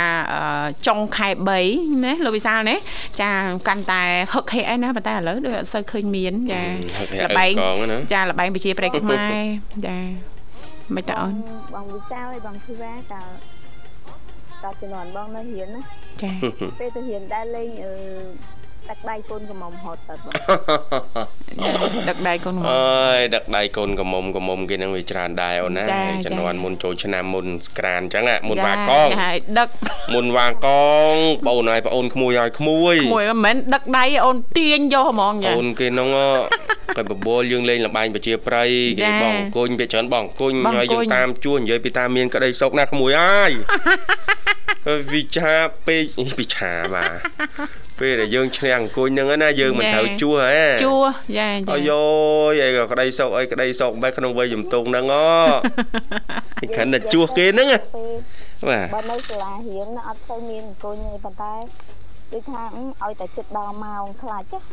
[0.88, 1.30] ចុងខែ
[1.66, 2.76] 3ណាលោកវិសាលណា
[3.22, 3.30] ចា
[3.68, 4.02] កាន់តែ
[4.34, 6.62] ហឹកហេអីណាប៉ុន្តែឥឡូវដូចអត់សូវឃើញមានចា
[7.26, 7.56] លបែងង
[8.14, 9.44] ចាលបែងប្រជាប្រិយខ្មែរ
[9.88, 9.98] ចា
[10.96, 11.34] មិនតើអូន
[11.74, 13.22] បងវិសាលហើយបងធីវ៉ាតើ
[14.64, 15.82] តើជំនាន់បងនៅរៀនណា
[16.24, 16.32] ចា
[16.80, 17.94] ពេលទៅរៀនដែរលេងអឺ
[18.90, 20.32] ដឹកដៃកូនកំមុំហត់ទៅបង
[22.10, 25.84] ដឹកដៃកូនកំមុំអើយដឹកដៃកូនកំមុំកំមុំគេនឹងវាច្រើនដែរអូនណា
[26.26, 29.70] ជំនាន់មុនចូលឆ្នាំមុនស្ក្រានអញ្ចឹងមុនវ៉ាកងហើយដឹក
[30.14, 30.68] មុនវ៉ាក
[31.12, 31.16] ង
[31.48, 36.08] បងហើយបងអូនក្មួយឲ្យក្មួយក្មួយមិនមែនដឹកដៃអូនទាញយកហ្មងចាអូនគេនោះ
[36.98, 43.52] គេបបួលយើងលេងលបែងប្រជាប្រិយគេបងអង្គុញវាច្រើនបងអង្គុញហើយយើងតាមជួនិយាយពីតាមមានក្តីសុខណាក្មួយអើយ
[45.14, 45.54] វិចា
[45.88, 46.04] ពេក
[46.40, 47.18] វិចាបាទ
[48.00, 50.96] ពេលដែលយើងឈ្នះអង្គុញហ្នឹងណាយើងមិនត្រូវជួហ៎ជួ
[51.38, 51.92] យ៉ាយ៉ាអាយ
[52.52, 57.68] យអីក៏ក្តីសោកអីក្តីសោកបែបក្នុងវ័យជំទង់ហ្នឹងអូគ្រាន់តែជួគេហ្នឹង
[58.68, 61.54] បាទបើនៅសាលារៀនអត់ទៅមានអង្គុញទេប៉ុន្តែ
[62.34, 62.62] ដូចថា
[63.02, 64.66] ឲ្យតែចិត្តដល់ម៉ោងខ្លាចចិត្ត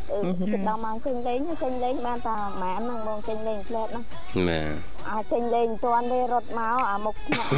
[0.69, 4.03] ដល់ម៉ោងចេញលេងចេញលេងបានតែម៉ានហ្នឹងបងចេញលេងផ្លែតណា
[4.49, 7.51] បាទអាចេញលេងមិនទាន់ទេរត់មកអាមុខថ្នាក់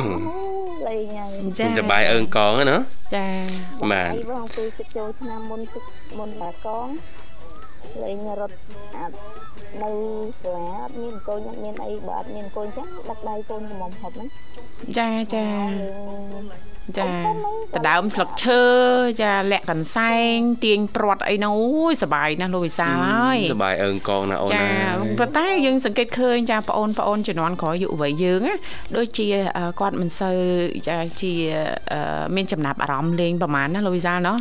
[0.89, 2.79] លេងហើយចាសបាយអើងកងណា
[3.15, 3.27] ចា
[3.93, 5.61] បាទបងពេលគិតចូលឆ្នាំមុន
[6.19, 6.87] មុនបាកង
[8.03, 8.57] លេងរត់
[8.97, 9.13] អាច
[9.83, 9.91] នៅ
[10.43, 14.29] សាលាអត់មានកូនអត់មានអីបើអត់មានកូនចឹងដឹកដៃកូនមុំហត់ហ្នឹង
[14.99, 15.47] ចាចា
[16.99, 17.09] ចា
[17.77, 18.63] ដដើមស្លឹកឈើ
[19.23, 24.65] ចាលាក់កន្សែងទាញព្រាត់អីនោះអូយសបាយណាស់លោកវិសាលហើយសបាយអើងកងណាអូនណាចា
[25.19, 28.55] ប៉ុន្តែយើងសង្កេតឃើញចាបងអូនបងអូនជំនាន់ក្រោយយុវវ័យយើងណា
[28.97, 29.27] ដូចជា
[29.81, 30.39] គាត់មិនសូវ
[30.89, 31.33] ចាជា
[32.37, 34.37] មានចំណាប់អារម្មណ៍លេងប្រហែលណាលោកវិសាលណោះ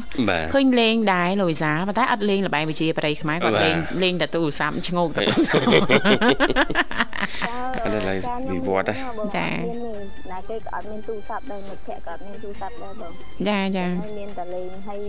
[0.54, 5.66] ឃើញលេងដែរលោកវិសាលប៉ុន្តែអត់លេងល្បែងវិជាប្រៃខ្មែរគាត់លេងលេងតែទូរស័ព្ទឈ្ងោកតែទូរស័ព្ទ
[7.84, 8.18] អត់ឡើយ
[8.52, 8.92] វិវត្ត
[9.36, 9.48] ចា
[10.32, 13.12] ណាគេក៏អត់មានទូរស័ព្ទដែរមិត្តភក្តិក៏អត់មានទូរស័ព្ទដែរបង
[13.47, 13.86] ចាចា
[14.19, 15.02] មានតែលេងហើយ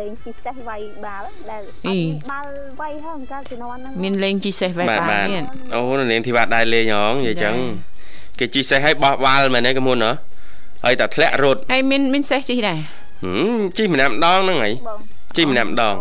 [0.00, 1.62] លេងជីសេះវាយបាល់ដែល
[2.30, 2.48] បាល់
[2.80, 7.54] វាយហើយកាលជំនាន់ហ្នឹងមានលេងជីសេះវាយបាល់មានអូនាងធីវ៉ាដែរលេងហងនិយាយចឹង
[8.38, 10.12] គេជីសេះឲ្យបោះបាល់មែនទេកមុនហ៎
[10.84, 12.78] ហើយតែធ្លាក់រត់ហើយមានមានសេះជីដែរ
[13.24, 14.74] ហឹមជីម្នាក់ម្ដងហ្នឹងហើយ
[15.36, 15.94] ជីម្នាក់ម្ដង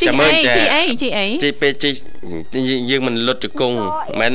[0.00, 1.90] ជីអីជីអីជីអីជីពេលជី
[2.90, 3.76] យើងមិនលុតជង្គង់
[4.20, 4.34] មិន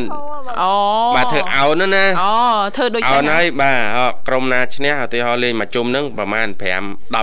[0.62, 0.72] អូ
[1.16, 2.32] បាទធ្វើអោនណាអូ
[2.76, 6.62] ធ្វើដូចអោនហើយបាទក្រុមណាឈ្នះឧទាហរណ៍លេងមួយជុំហ្នឹងប្រហែល5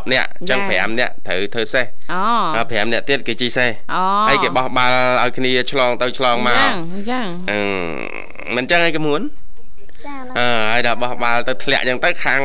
[0.09, 3.71] 10នាក់អញ្ចឹង5នាក់ត្រូវធ្វើសេះអូ5នាក់ទៀតគេជីសេះ
[4.29, 6.57] ហើយគេបោះបាល់ឲ្យគ្នាឆ្លងទៅឆ្លងមក
[6.95, 7.61] អញ្ចឹងអឺ
[8.57, 9.21] មិនអញ្ចឹងឯងកមួន
[10.39, 12.41] អឺហើយដល់បោះបាល់ទៅធ្លាក់អញ្ចឹងទៅខាង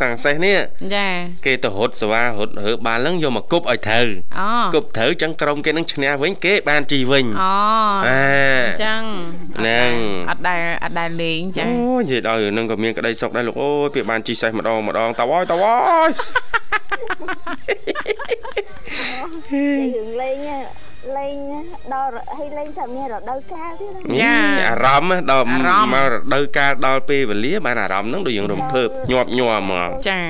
[0.00, 0.58] ខាងសេះនេះ
[0.94, 1.08] ចា
[1.46, 4.06] គេទៅរត់សវ៉ារត់រើបាល់ហ្នឹងយកមកគប់ឲ្យត្រូវ
[4.74, 7.54] គប់ត្រូវអញ្ចឹងក្រុមគេនឹងឈ្នះវិញគេបានជីវិញអូ
[8.06, 8.10] អ
[8.68, 9.02] ញ្ចឹង
[9.58, 9.90] ហ្នឹង
[10.30, 16.10] អត់ដែលអត់ដែលលេងចាអូនិយាយដល់នឹងក៏មានក្តីសុខដែរលោកអូយពេលបានជីសេះម្ដងម្ដងតើអើយតើអើយ
[19.94, 20.36] យើងលេង
[21.16, 21.36] លេង
[21.94, 23.92] ដល់ឲ្យលេងតែមានរដូវកាលទៀត
[24.22, 24.34] ចា
[24.66, 30.20] អារម្មណ៍ដល់មករដូវកាលដល់ពេលវេលាបានអារម្មណ៍ហ្នឹងដូចយើងរំភើបញាប់ញ័រហ្មងចា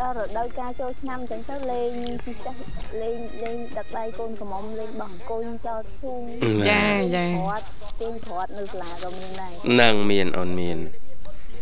[0.00, 1.90] ដល់រដូវកាលចូលឆ្នាំអញ្ចឹងទៅលេង
[2.24, 2.58] ពីចាស់
[3.02, 6.12] លេងលេងដឹកដៃកូនកំមុំលេងបោះអង្គុយចោលធូ
[6.68, 6.82] ចា
[7.16, 7.64] ចាគាត់
[8.00, 10.78] ទាញព្រាត់នៅសាលាក៏មានដែរនឹងមានអូនមាន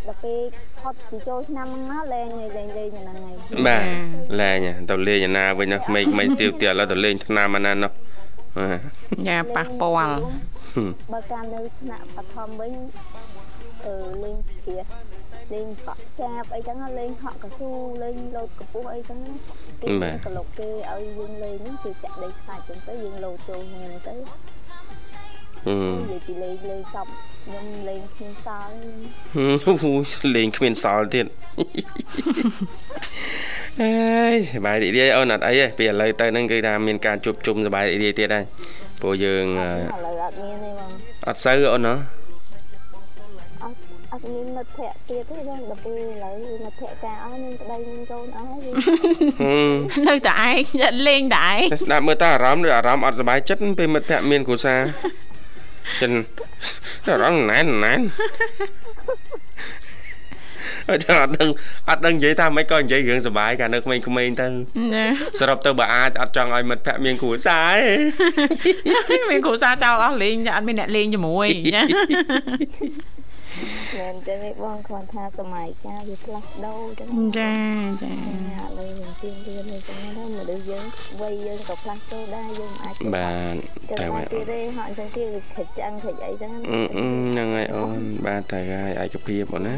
[0.07, 0.41] ដល់ពេល
[0.81, 3.85] ផុតពីចូលឆ្នាំហ្នឹងណាលេងលេងលេងហ្នឹងហើយបាទ
[4.41, 4.59] លេង
[4.91, 7.93] ទៅលេងណាវិញណាក្មេងៗស្ទាវទៀតឥឡូវទៅលេងឆ្នាំណានោះ
[9.29, 10.19] យ៉ាប៉ះពាល់
[11.13, 12.73] បើតាមនៅថ្នាក់បឋមវិញ
[13.85, 14.77] អឺលេងជា
[15.53, 17.71] លេងកក់ចាបអីចឹងលេងហក់កស៊ូ
[18.03, 19.19] លេងលោតកពុះអីចឹង
[19.83, 19.89] គេ
[20.27, 24.15] ក្លុកគេឲ្យយើងលេងហ្នឹងគេចាក់ដីខ្សាច់ចឹងទៅយើងលោតចូលហ្នឹងទៅ
[25.67, 27.07] អឺនិយាយពីលេងលេងសព
[27.45, 28.77] ខ្ញុំលេងគ្មានសល់
[29.37, 29.93] អូ
[30.37, 31.27] លេងគ្មានសល់ទៀត
[33.82, 38.46] អើយសบายរីករាយអូនអត់អីទេពីឥឡូវទៅហ្នឹងគឺថាមានការជួបជុំសบายរីករាយទៀតហើយ
[39.02, 39.60] ព្រោះយើងឥ
[40.06, 40.92] ឡូវអត់មានទេបង
[41.28, 41.94] អត់សូវអូនណា
[43.64, 43.78] អត់
[44.12, 48.62] អត់មានមិត្តភក្តិទៀតទេដល់ដល់ពេលឥឡូវមិត្តភក្តិការអស់មានប្តីមានកូនអស់ហើយ
[50.08, 54.80] នៅតែឯងលេងតែឯងស្ដាប់មើលតើអារម្មណ៍ឬអារម្មណ៍អត់សុបាយចិត្តពេលមិត្តភក្តិមានគ្រួសារ
[56.02, 56.12] ចិន
[57.08, 58.02] អារម្មណ៍ណែនណែន
[60.91, 61.51] អត់ដឹង
[61.89, 64.03] អត់ដឹងនិយាយថាមិនក៏និយាយរឿងសុបាយកាលនៅក្មេងៗ
[64.41, 64.47] ទៅ
[64.95, 65.07] ណា
[65.41, 67.77] សរុបទៅបើអាចអត់ចង់ឲ្យមិត្តភក្តិមានគ្រួសារ
[69.11, 71.85] ទេមានគ្រួសារចោលអស់លេងអត់មានអ្នកលេងជាមួយណា
[73.99, 77.55] មែនទេបងគាត់ថាសម័យកាលវាផ្លាស់ប្ដូរចឹងចា
[78.03, 80.85] ចាឥឡូវយើងទៀងរៀននេះចឹងណាមនុស្សយើង
[81.21, 83.55] វ័យយើងក៏ផ្លាស់ប្ដូរដែរយើងអាចបាន
[83.91, 89.77] តែវាទៀតទេហត់ចឹងទៀតវាខិតចាំងខិតអីចឹងហ្នឹងហើយអូនបានតែហើយឯកភាពអូនណា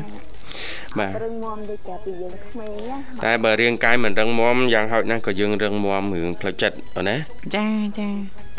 [0.99, 7.17] បាទរឹងមាំដូចតែពីយើងក្មេងណាតែបើរាងកាយមិនរឹងមាំយ៉ាងហោចណាស់ក៏យើងរឹងមាំរឿងផ្លូវចិត្តអូនណា
[7.57, 7.67] ចា
[7.99, 8.09] ចា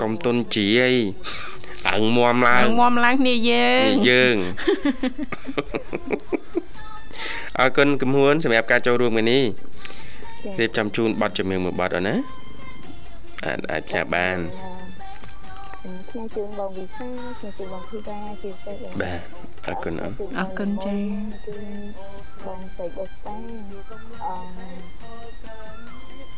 [0.02, 0.92] កុំទុនជីអី
[1.90, 4.36] អើងមាំឡើងមាំឡើងគ្នាយើងយើង
[7.60, 9.44] អរគុណគំហួនសម្រាប់ការចូលរួមថ្ងៃនេះ
[10.60, 12.16] រៀបចំជូនប័ណ្ណជំនឿមួយប័ណ្ណអូនណា
[13.46, 14.38] អាចអាចផ្សាយបាន
[16.10, 17.08] ខ្ញុំជូនបងវិសា
[17.40, 19.94] ខ្ញុំជូនបងធីតាជាពិសេសបាទ អរគុណ
[20.40, 21.04] អរគុណចា៎
[22.46, 23.38] បងសេចបុស្តា
[24.26, 24.38] អឺ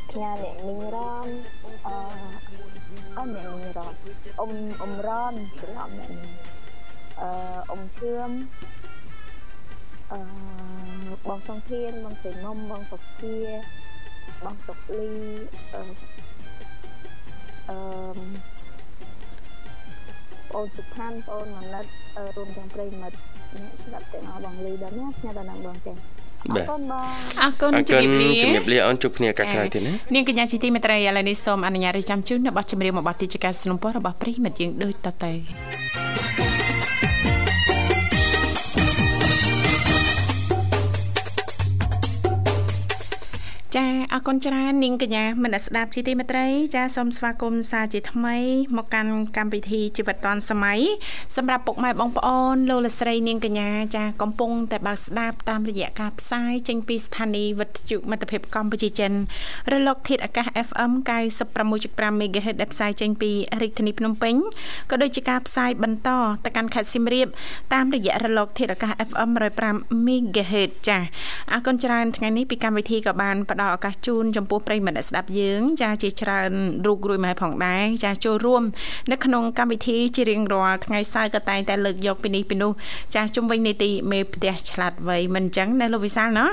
[0.09, 1.27] ផ្ញើអ្នកមីងរន
[1.87, 1.95] អឺ
[3.17, 3.93] អមអ្នកមីងរន
[4.39, 6.33] អ៊ំអ៊ំរនច្រឡំអ្នកមីង
[7.21, 7.29] អឺ
[7.69, 8.31] អ៊ំជឿម
[10.11, 10.19] អឺ
[11.27, 13.35] បងសង្ធានបងសេមុំបងសុភា
[14.43, 15.09] បងសុកលី
[15.73, 15.81] អឺ
[17.69, 17.77] អឺ
[20.54, 21.84] បងសុផានបងមនិត
[22.36, 23.16] រួមទាំងប្រិមិត្ត
[23.54, 25.98] អ្នកស្ដាប់ទាំងអស់បងលីដល់ណាខ្ញុំដល់នឹងបងទាំង
[26.42, 27.06] អរគុណបង
[27.42, 35.32] អរគុណជំរាបលាជំរាបលាអូនជួបគ្នាកាក្រោយទៀតណានាងកញ្ញាជីទីមេត្រីឥឡូវនេះសូមអនុញ្ញាតរៀបចំជូននៅប័ណ្ណចម្រៀងមួយប័ណ្ណទីជាការสนับสนุนរបស់ប្រិមិត្តយើងដូចតទៅ
[44.15, 48.37] អអរគុណច្រើននាងកញ្ញាមនស្ដាប់ជីទីមេត្រីចាសូមស្វាគមន៍សាជាថ្មី
[48.77, 50.79] មកកាន់កម្មវិធីជីវិតឌွန်សម័យ
[51.35, 59.11] សម្រាប់ពុកម៉ែបងប្អូនលោកលស្រីនាងកញ្ញាចាកំពុងតែបើកស្ដាប់តាមរយៈការផ្សាយចេញពីស្ថានីយ៍វិទ្យុមិត្តភាពកម្ពុជាចិន
[59.71, 60.91] រលកធាតុអាកាស FM
[61.55, 64.35] 96.5 MHz ដែលផ្សាយចេញពីរាជធានីភ្នំពេញ
[64.91, 66.09] ក៏ដូចជាការផ្សាយបន្ត
[66.45, 67.27] ទៅកាន់ខេត្តសៀមរាប
[67.73, 69.29] តាមរយៈរលកធាតុអាកាស FM
[69.67, 70.99] 105 MHz ចា
[71.53, 76.51] អរគុណច្រើនថ្ងៃនេះពីកម្មវិធីក៏បានផ្ដល់ឱកាសជូនចំពោះប្រិយមិត្តស្ដាប់យើងចាជាច្រើន
[76.85, 78.63] រូបរួយម៉ែផងដែរចាចូលរួម
[79.11, 82.71] នៅក្នុងកម្មវិធីជារៀងរាល់ថ្ងៃសៅរ៍ក៏តែងតែលើកយកពីនេះពីនោះ
[83.15, 86.45] ចាជុំវិញនីតិមេផ្ទះឆ្លាតវៃមិនអញ្ចឹងណាលោកវិសាលណា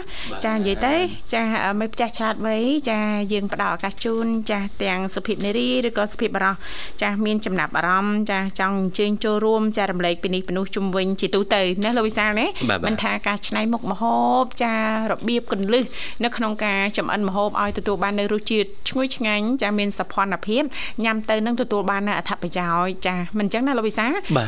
[0.45, 0.95] ចានិយាយទៅ
[1.35, 1.43] ចា
[1.81, 2.57] មេផ្ទះឆ្លាតវៃ
[2.91, 3.01] ចា
[3.33, 6.55] យើងផ្ដល់ឱកាសជូនចាទាំងសុភាពនារីឬក៏សុភាពបរោះ
[7.03, 12.47] ចាមានចំណាប់អារម្មណ៍ចាចង់អញ្ជើញចូលរួមចារំលែកពីនេះពីនោះជុំវិញជាទូទៅណាលោកវិសាលណា
[12.87, 14.75] មិនថាការឆ្នៃមុខម្ហូបចា
[15.11, 15.85] របៀបកន្លឹះ
[16.25, 20.63] នៅក្នុងការចំអិនម្ហូបឲ្យទទួលបាននៅរសជាតិឈ្ងុយឆ្ងាញ់ចាមានសោភ័ណភាព
[21.05, 24.07] ញ៉ាំទៅនឹងទទួលបាននៅអត្ថប្រយោជន៍ចាមិនអញ្ចឹងណាលោកវិសា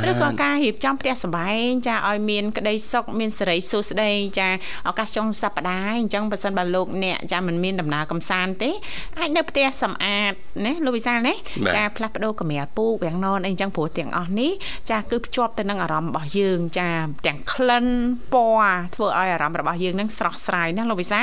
[0.08, 4.48] ឬក៏ការរៀបចំផ្ទះសម្បែងចាឲ្យមានក្តីសុខមានសេរីសួស្តីចា
[4.88, 8.70] ឱកាសចុងសប្តាហ៍អញ្ចឹងបើសិនបើលោកអ្នកចាមិនមានដំណើរកំសាន្តទេ
[9.18, 10.32] អាចនៅផ្ទះសម្អាត
[10.64, 11.34] ណាលោកវិសាលណា
[11.76, 14.50] ចាផ្លាស់ប្ដូរកម្រាលពូកវាំងននអីអញ្ចឹងព្រោះទាំងអស់នេះ
[14.90, 16.88] ចាគឺភ្ជាប់ទៅនឹងអារម្មណ៍របស់យើងចា
[17.26, 17.86] ទាំងក្លិន
[18.34, 21.20] ពណ៌ធ្វើឲ្យអារម្មណ៍របស់យើងនឹងស្រស់ស្រាយណាលោកវិសា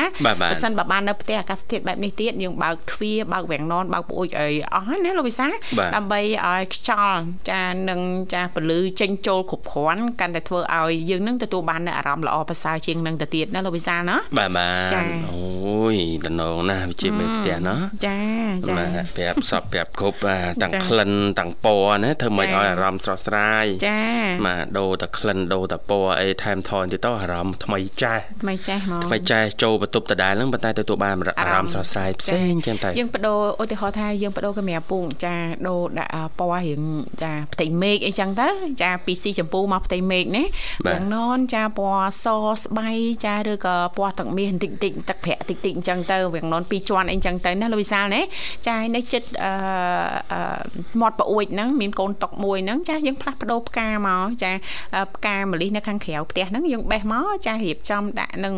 [0.52, 5.48] បើសិនបើបាននៅផ្ទះអាកាសធាតុបែបនេះទៀតយើងបើកទ្វារបើកវាំងននបើកប្អួយអីអស់ណាលោកវិសា
[5.96, 8.02] ដើម្បីឲ្យខ្យល់ចានឹង
[8.34, 14.96] ចាពលឺចេញចូលគ្រប់គ្រាន់កាន់តែធ្វើឲ្យយើងនឹងទទួលបាននូវអារម្មណ៍ល្អប្រសើរជាងនឹងទៅទៀតណាលោកវិសាលណាបាទបាទ
[15.32, 18.20] អូយតំណងណាស់វិជាមេផ្ទះណាចា
[18.68, 20.18] ចាបាទប្រាប់សពប្រាប់គ្រប់
[20.62, 24.02] ទាំងក្លិនទាំងពណ៌ណាធ្វើមិនឲ្យអារម្មណ៍ស្រស់ស្រាយចា
[24.46, 35.36] បាទដូរតែក្លិនដូរតែពណ៌អីថែមថនទៀតទៅអារម្មណ៍ថ្មីចាស់ថ្មីចាស់ហ្មងថ្មីចាស់ចូលបន្ទប់ដដែលហ្នឹងប៉ុន្តែទទួលបានអារម្មណ៍ស្រស់ស្រាយផ្សេងចឹងតែយើងបដូរឧទាហរណ៍ថាយើងបដូរកាមេរ៉ាពងចា
[35.68, 36.82] ដូរដាក់ពណ៌រៀង
[37.24, 38.48] ចាផ្ទៃមេឃអីចឹងទៅ
[38.84, 42.26] ចាពីស៊ីចម្ពូមកផ្ទៃមេឃណាយ៉ាងណនចាពណ៌ស
[42.62, 42.90] ស្បៃ
[43.26, 48.22] ចាឬក៏ពណ៌ទឹកមាសបន្តិចតិចទឹកប្រាក់តិចតិចអញ្ចឹងទៅវាងណនពីរជាន់អីអញ្ចឹងទៅណាលោកវិសាលណា
[48.68, 49.52] ចានៅចិត្តអឺ
[51.02, 54.52] មាត់ប្រអួយហ្នឹងមានកូនតុកមួយហ្នឹងចាយើងផ្លាស់ប្ដូរផ្កាមកចា
[55.16, 58.56] ផ្កាម្លិះនៅខាងក្រៅផ្ទះហ្នឹងយើងបេះមកចារៀបចំដាក់នឹង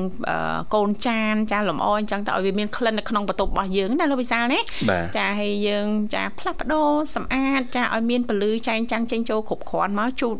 [0.76, 4.60] កូនចានចាលំអអញ្ចឹងទៅឲ្យវាមានក្លិននៅក្នុងបន្ទប់របស់យើងណាលោកវិសាលណា
[5.18, 10.38] ចាហើយយើងចាផ្លាស់ប្ដូរសម្អាតចាឲ្យមានពលឺចែងចាំងចេញចូលគ្រប់គ្រាន់មកជូត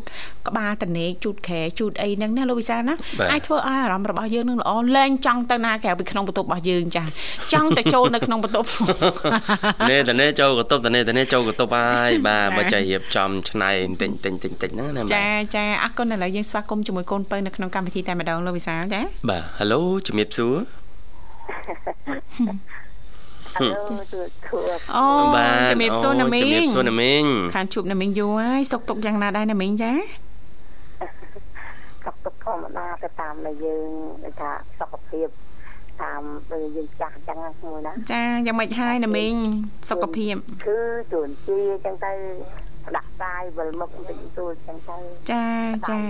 [0.48, 2.94] ក្បាលតនេកជូតខែជូតអីហ្នឹងណាលោកវិសាលណា
[3.32, 7.04] អាចធ្វើឲ្យអារម្មណ៍របស់យើងនឹងល្អលែងចង់ទៅណាក្រៅពីក្នុងបន្ទប់របស់យើងចា
[7.52, 8.68] ចង់ទៅចូលនៅក្នុងបន្ទប់
[9.90, 20.54] នេះតនេចូលបន្ទប់តនេតនេចូលបន្ទប់ហើយបាទបើចេះរៀបចំឆ្នៃបន្តិចបន្តិចបន្តិចហ្នឹងណាចាចាអរគុណឥឡូវយើងស្វាគមន៍ជាមួយកូនពៅនៅក្នុងកម្មវិធីតែម្ដងលោកវិសាលចាបាទ Halo ជំរាបសួរ
[23.56, 23.66] ហៅ
[24.12, 24.58] ទូធួ
[24.94, 25.04] អូ
[25.70, 29.92] ជំរាបសួរណាមីងជំរាបសួរណាមីងខានជួបណាមីងយូរហើយសុកទុកយ៉ាងណាដែរណាមីងចា
[32.04, 33.88] សុខទុក្ខធម្មតាទៅតាមដែលយើង
[34.40, 35.28] ថាសុខភាព
[36.02, 39.34] តាមពេលយើងចាស់អញ្ចឹងមួយណាចាយ៉ាងម៉េចហើយណាមីង
[39.90, 40.34] សុខភាព
[40.66, 40.78] គឺ
[41.12, 42.12] ជួនជាអញ្ចឹងទៅ
[42.96, 45.46] ដាក់កាយវិលមុខបន្តិចតួចអញ្ចឹងទៅចា
[45.90, 46.00] ចា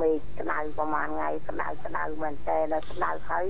[0.00, 3.44] មេឃក្តៅប្រហែលថ្ងៃក្តៅក្តៅមែនតើដល់ក្តៅហើយ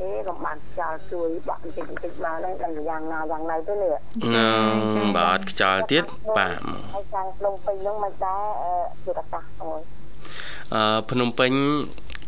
[0.00, 3.94] ទេក៏បានខ្យល់ជួយបក់បន្តិចបន្តិចមកហ្នឹងដល់យ៉ាងណាយ៉ាងណីទៅនេះ
[5.16, 6.04] បាទអត់ខ្យល់ទៀត
[6.38, 6.60] បាទ
[6.94, 8.42] ហើយខាងភ្នំពេញហ្នឹងមិនដែរ
[9.04, 9.80] ជាអាកាសមួយ
[10.74, 11.52] អឺភ្នំពេញ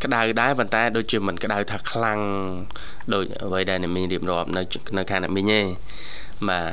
[0.05, 2.21] ក្តៅដែរប៉ុន្តែដូចជាមិនក្តៅថាខ្លាំង
[3.15, 4.63] ដូចអ្វីដែលអ្នកមីងរៀបរាប់នៅ
[4.97, 5.61] នៅខាងអ្នកមីងទេ
[6.49, 6.67] បាទ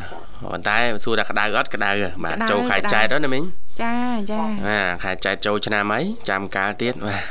[0.52, 1.90] ប៉ុន្តែសួរថាក្តៅអត់ក្តៅ
[2.24, 3.44] បាទចូលខែចែកទៅណាមីង
[3.82, 3.94] ចា
[4.32, 7.24] ចាបាទខែចែកចូលឆ្នាំអីចាំកាលទៀតបាទ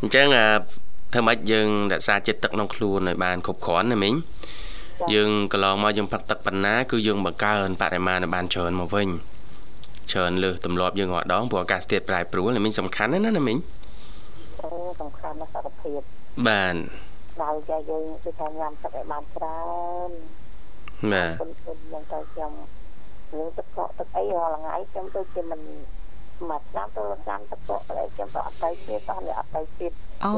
[0.00, 0.26] អញ្ចឹង
[1.12, 4.14] ធ្វើម៉េចយើងរក្សាចិត្តទឹកក្នុងខ្លួនឲ្យបានគ្រប់គ្រាន់ណាមីង
[5.14, 9.08] យើងកន្លងមកយើងផឹកទឹកប៉ុណ្ណាគឺយើងបង្កើនបរិមាណឲ្យបានច្រើនមកវិញ
[10.12, 13.58] ច្រើនលើសទម្លាប់យើងរាល់ដងព្រោះអាកាសធាតុប្រែប្រួលណាមីងសំខាន់ណាស់ណាមីង
[14.60, 14.68] អូ
[15.00, 16.00] សំខាន់ណាស់សុខភាព
[16.46, 16.76] បាទ
[17.42, 19.60] ដល់ចាយើងគឺថាញ៉ាំទឹកឲ្យបានច្រើ
[20.08, 20.10] ន
[21.12, 22.52] បាទគុណគុណយ៉ាងទៅខ្ញុំ
[23.32, 25.60] នឹងទឹកកកទឹកអីរាល់ថ្ងៃខ្ញុំដូចជាមិន
[26.48, 29.92] មួយឆ្នាំទៅឆ្នាំទឹកកកអីខ្ញុំទៅអត់ទៅទៀតតោះនេះអត់ទៅទៀត
[30.24, 30.32] អូ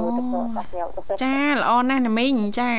[1.22, 2.72] ចាល្អណាស់ណាមីងចា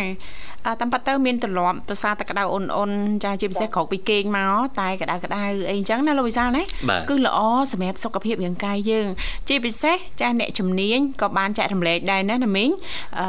[0.80, 2.92] តាមប៉ាទៅមានទម្លាប់ប្រសាតក្តៅអ៊ុនអ៊ុន
[3.24, 6.64] ចាជាពិសេសក្រោកពីគេងមកតែក្តៅក្តៅអីចឹងណាលោកវិសាលណា
[7.10, 7.40] គឺល្អ
[7.72, 9.08] សម្រាប់សុខភាពរាងកាយយើង
[9.50, 12.70] ជាពិសេសចាអ្នកជំនាញក៏បានចែករំលែកដែរណាណាមីង
[13.20, 13.28] អឺ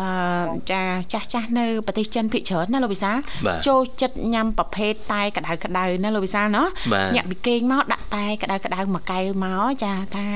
[0.73, 0.83] ចា
[1.13, 3.17] ចាស់ចាស់នៅប្រទេសចិនភិកច្រើនណាលោកវិសាល
[3.67, 6.65] ចូលចិត្តញ៉ាំប្រភេទតែក្តៅក្តៅណាលោកវិសាលណា
[7.17, 10.27] ញាក់ពីគេងមកដាក់តែក្តៅក្តៅមួយកែវមកចាថា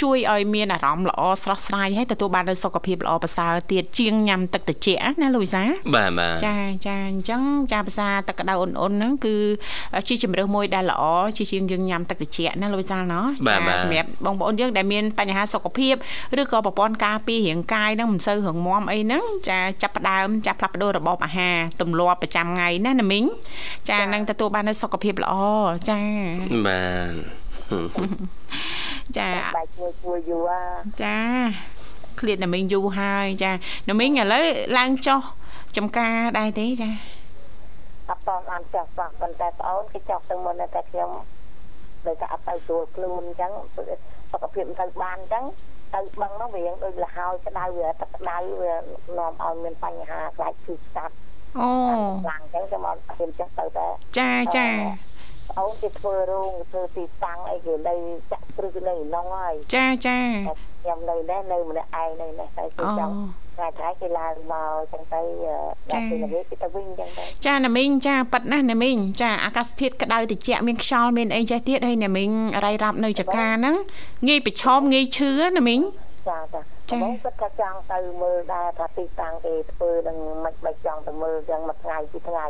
[0.00, 5.62] ជួយឲ្យមានអារម្មណ៍ល្អស្រស់ស្រាយហើយទទួលបាននូវសុខភាពល្អប្រសើរទៀតជាងញ៉ាំទឹកត្រជាក់ណាលោកវិសា
[5.94, 9.36] បាទបាទចាចាអញ្ចឹងចាភាសាទឹកក្តៅអ៊ុនអ៊ុនហ្នឹងគឺ
[10.08, 11.02] ជាជំរើសមួយដែលល្អ
[11.36, 15.94] ជាជាងយើងញ៉ាំទឹកត្រជាក់ណាលោកវិសាណោះចាសម្រាប់បងប្អូនយើងដែលមានបញ្ហាសុខភាព
[16.40, 23.24] ឬក៏ប្រព័ន្ធការពាររាងកាយហ្នឹងមិនសូវរងមាំអីហ្នឹងចាចាប់ផ្ដើមចាផ្លាស់ប្ដូររបបអាហារទម្លាប់ប្រចាំថ្ងៃណាណាមីង
[23.90, 25.34] ចានឹងទទួលបាននូវសុខភាពល្អ
[25.90, 26.00] ចា
[26.66, 27.14] បាទ
[29.18, 30.50] ចាបាច់ជួយជួយយូរ
[31.02, 31.16] ចា
[32.20, 33.50] ឃ្លាតណាមីងយូរហើយចា
[33.90, 34.44] ណាមីងឥឡូវ
[34.78, 35.20] ឡើងចុះ
[35.76, 36.90] ចំការដែរទេចា
[38.08, 41.10] អត់តបានចុះសោះប៉ុន្តែប្អូនគេចុះទៅមុនតែខ្ញុំ
[42.06, 43.52] ដោយតែអត់ទៅស្រួលខ្លួនអញ្ចឹង
[44.30, 45.44] សុខភាពមិនទៅបានអញ្ចឹង
[45.94, 48.74] ទៅបឹងនោះវាដូចលហើយក្តៅវាទឹកក្តៅវា
[49.18, 51.14] នាំឲ្យមានបញ្ហាខ្លាចឈឺស្កាត់
[51.58, 51.68] អូ
[52.24, 53.88] ខ្លាំងអញ្ចឹងខ្ញុំអត់ខ្ញុំចឹងទៅតែ
[54.18, 54.68] ចាចា
[55.58, 57.94] អូនគេធ្វើរោងធ្វើទីតាំងអីគេនៅ
[58.32, 60.18] ចាក់ព្រឹកនៅក្នុងហើយចាចា
[60.86, 63.12] ខ្ញុំនៅនេះនៅម្នាក់ឯងនៅនេះតែគេចង់
[63.56, 65.20] ថ្ងៃថ្ងៃគេឡើងមកចឹងទៅ
[65.90, 72.30] ដល់ពេលល្ងាចគេទៅវិញចឹងទៅចាណាមីងចាប៉ិតណាស់ណាមីងចាអាកាសធាតុក្តៅត្រជាក់មានខ្យល់មានអីចេះទៀតហើយណាមីង
[72.64, 73.76] រៃរ៉ាប់នៅចកាហ្នឹង
[74.28, 75.80] ងាយប្រឈមងាយឈឺណាមីង
[76.28, 76.60] ចាចា
[76.90, 82.46] ចាបងគិតថាចង់ទៅមើលដែរថាទីតាំងគេធ្វើនឹងមិនបាច់ចង់ទៅមើលចឹងមួយថ្ងៃពីរថ្ងៃ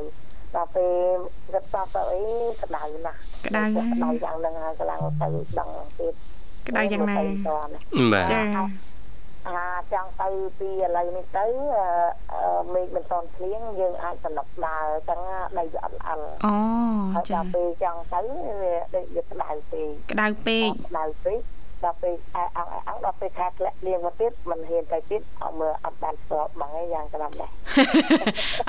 [0.55, 1.17] ដល់ពេល
[1.53, 2.23] គិតសោះទៅអី
[2.63, 5.29] ក្តៅណាស់ក្តៅក្តៅយ៉ាងហ្នឹងហើយកម្លាំងទៅ
[5.59, 5.71] ដឹង
[6.01, 6.15] ទៀត
[6.69, 7.17] ក្តៅយ៉ាងណា
[8.13, 8.43] បាទចា
[9.49, 11.45] អាចង់ទៅពីឥឡូវនេះទៅ
[12.75, 15.21] មេឃមិនតន់ភ្លៀងយើងអាចសំណុកដើរចឹង
[15.59, 16.09] ដីវាអត់ល្អ
[16.45, 18.21] អូចាពេលចង់ទៅ
[18.63, 21.41] វាដូចវាក្តៅពេកក្តៅពេកក្តៅពេក
[21.85, 27.51] ដល់ពេលអើអើអើដល់ពេលខែធ្លាក់លៀងមកទៀតមិនហ៊ានទៅទៀតអត់មើលអត់បានស្របបងឯងយ៉ាងក្រាំដែរ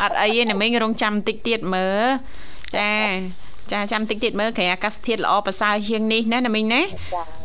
[0.02, 2.04] អត់អីទេណាមីងរងចាំតិចទៀតមើល
[2.78, 2.91] ចា
[3.72, 6.82] ចាចាំតិចទៀតមើលក្រែអាកាសធាតុល្អប្រសើរជាងនេះណាណាមីងណា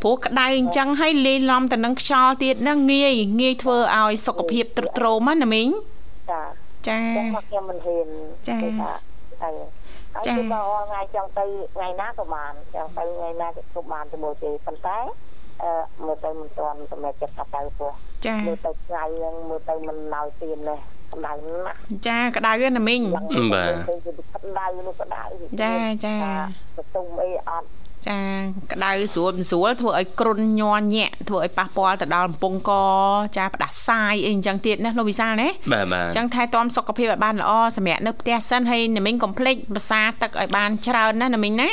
[0.03, 5.69] ព្រោះក្តៅអញ្ចឹងហើយលាយឡំទៅនឹងខ្យល់ទៀតហ្នឹងងាយងាយធ្វើឲ្យសុខភាពទ្រុឌទ្រោមណាមីង
[6.31, 6.43] ចា
[6.89, 6.99] ចា
[7.49, 8.09] ខ្ញុំមិនហ៊ាន
[8.49, 8.57] ចា
[9.43, 9.55] ហើយ
[10.27, 11.45] ចា៎មកថ្ងៃចង់ទៅ
[11.75, 14.99] ថ្ងៃណាក៏បានចង់ទៅថ្ងៃណាក៏បានជាមួយទេប៉ុន្តែ
[15.63, 15.73] អឺ
[16.05, 17.93] មើលទៅមិនទាន់សម្រាប់ចិត្តថាទៅពោះ
[18.27, 20.81] ចាមើលទៅថ្ងៃហ្នឹងមើលទៅមិនណៅទៀននេះ
[21.15, 21.33] ក្តៅ
[21.67, 23.73] ណាស់ចាក្តៅណាមីងបាទ
[24.37, 25.23] ក្តៅនោះក្តៅ
[25.63, 25.75] ចា
[26.07, 26.17] ចា
[26.77, 27.67] បន្ទុំអីអត់
[28.09, 28.21] ចា
[28.73, 32.73] ក្តៅស្រួលមិនស្រួលធ្វើឲ្យគ្រុនញ័រញាក់ធ្វើឲ្យប៉ះពាល់ទៅដល់កំពង់ក
[33.37, 41.71] ចាផ្ដាសាយអីអញ្ចឹងទៀតណាលោកវិសាលណាបាទបាទអញ្ចឹងថែទាំសុខភាពឲ្យបានល្អសម្រាប់នៅផ្ទះសិនហើយណាមីងកុំភ្លេចភាសាទឹកឲ្យបានច្រើនណាណាមីងណា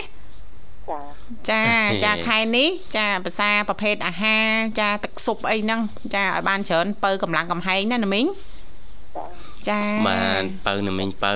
[1.49, 1.63] ចា
[2.03, 5.79] ចាខែនេះចាភាសាប្រភេទអាហារចាទឹកស៊ុបអីហ្នឹង
[6.15, 8.48] ចាឲ្យបានច្រើនបើកម្លាំងកំហែងណាណាមីងចា
[10.07, 11.36] បានបើណាមីងបើ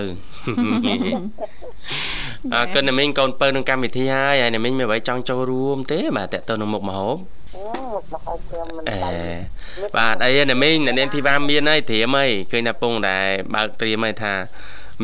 [2.53, 7.17] អើកិនណាមីងកូនបើនឹងកម្មវិធីហើយហើយណាមីងមានអ្វីចង់ចូលរួមទេបាទតើទៅនឹងមុខមហូប
[7.55, 8.97] មុខមហូបខ្ញុំមិនអេ
[9.97, 14.33] បាទអីណាមីងនាងធីវ៉ាមានហើយត្រៀមហើយឃើញថាពងដែរបើកត្រៀមហើយថា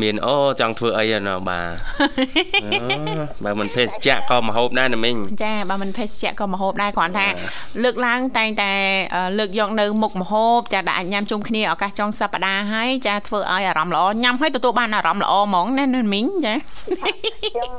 [0.02, 1.70] មានអូចង់ធ្វើអីណោះបាទ
[3.44, 7.26] បើមិនភេសជ្ជៈក៏មហូបដែរណាមីងចាបើមិនភេសជ្ជៈក៏មហូបដែរគ្រាន់ថា
[7.82, 8.72] លើកឡើងតែងតែ
[9.38, 17.70] លើកយកនៅមុខមហូបចាដែលអាចញ៉ាំជុំគ្នាឱកាសចុងសប្តាហ៍ហើយចាធ្វើឲ្យអារម្មណ៍ល្អញ៉ាំហើយទទួលបានអារម្មណ៍ល្អហ្មងណាណាមីងចាខ្ញុំ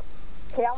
[0.55, 0.75] ខ្ញុំ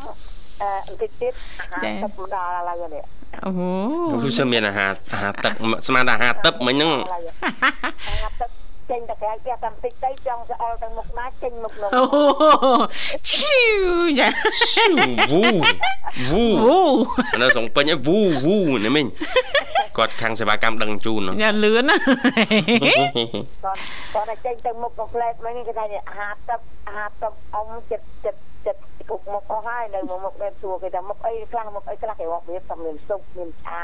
[0.61, 1.33] អឺបន្តិចទៀត
[1.73, 3.03] អាហារទឹកម្ដងឡើយនេះ
[3.45, 5.53] អូគឺសមានអាហារអាហារទឹក
[5.87, 6.91] ស្មានអាហារទឹកមិញហ្នឹង
[8.09, 8.49] អាហារទឹក
[8.89, 12.03] ចេញតែក្រៅផ្ទះតាមតិចទៅចង់ស្អល់ទៅមុខណាចេញមុខនោះអូ
[13.29, 13.87] ឈីវ
[14.19, 14.29] យ៉ា
[15.31, 15.43] វូ
[16.31, 16.79] វូវូ
[17.41, 19.05] នៅសងពេញវូវូនេះមិញ
[19.97, 23.79] គាត់ខាងសេវាកម្មដឹងជូនញ៉ាលឿនណាគាត់
[24.13, 28.39] គាត់តែចេញទៅមុខកំ plet មិញគេថាអាហារទឹកអាហារទឹកអ៊ំចិត្តចិត្ត
[29.13, 33.81] ចិត្តគុកមុខអស់ហើយនៅមុខដែលសួរគេថាមុខអីខ្លះមុខអីខ្លះគេរាប់វាតែមានសុបមានឆា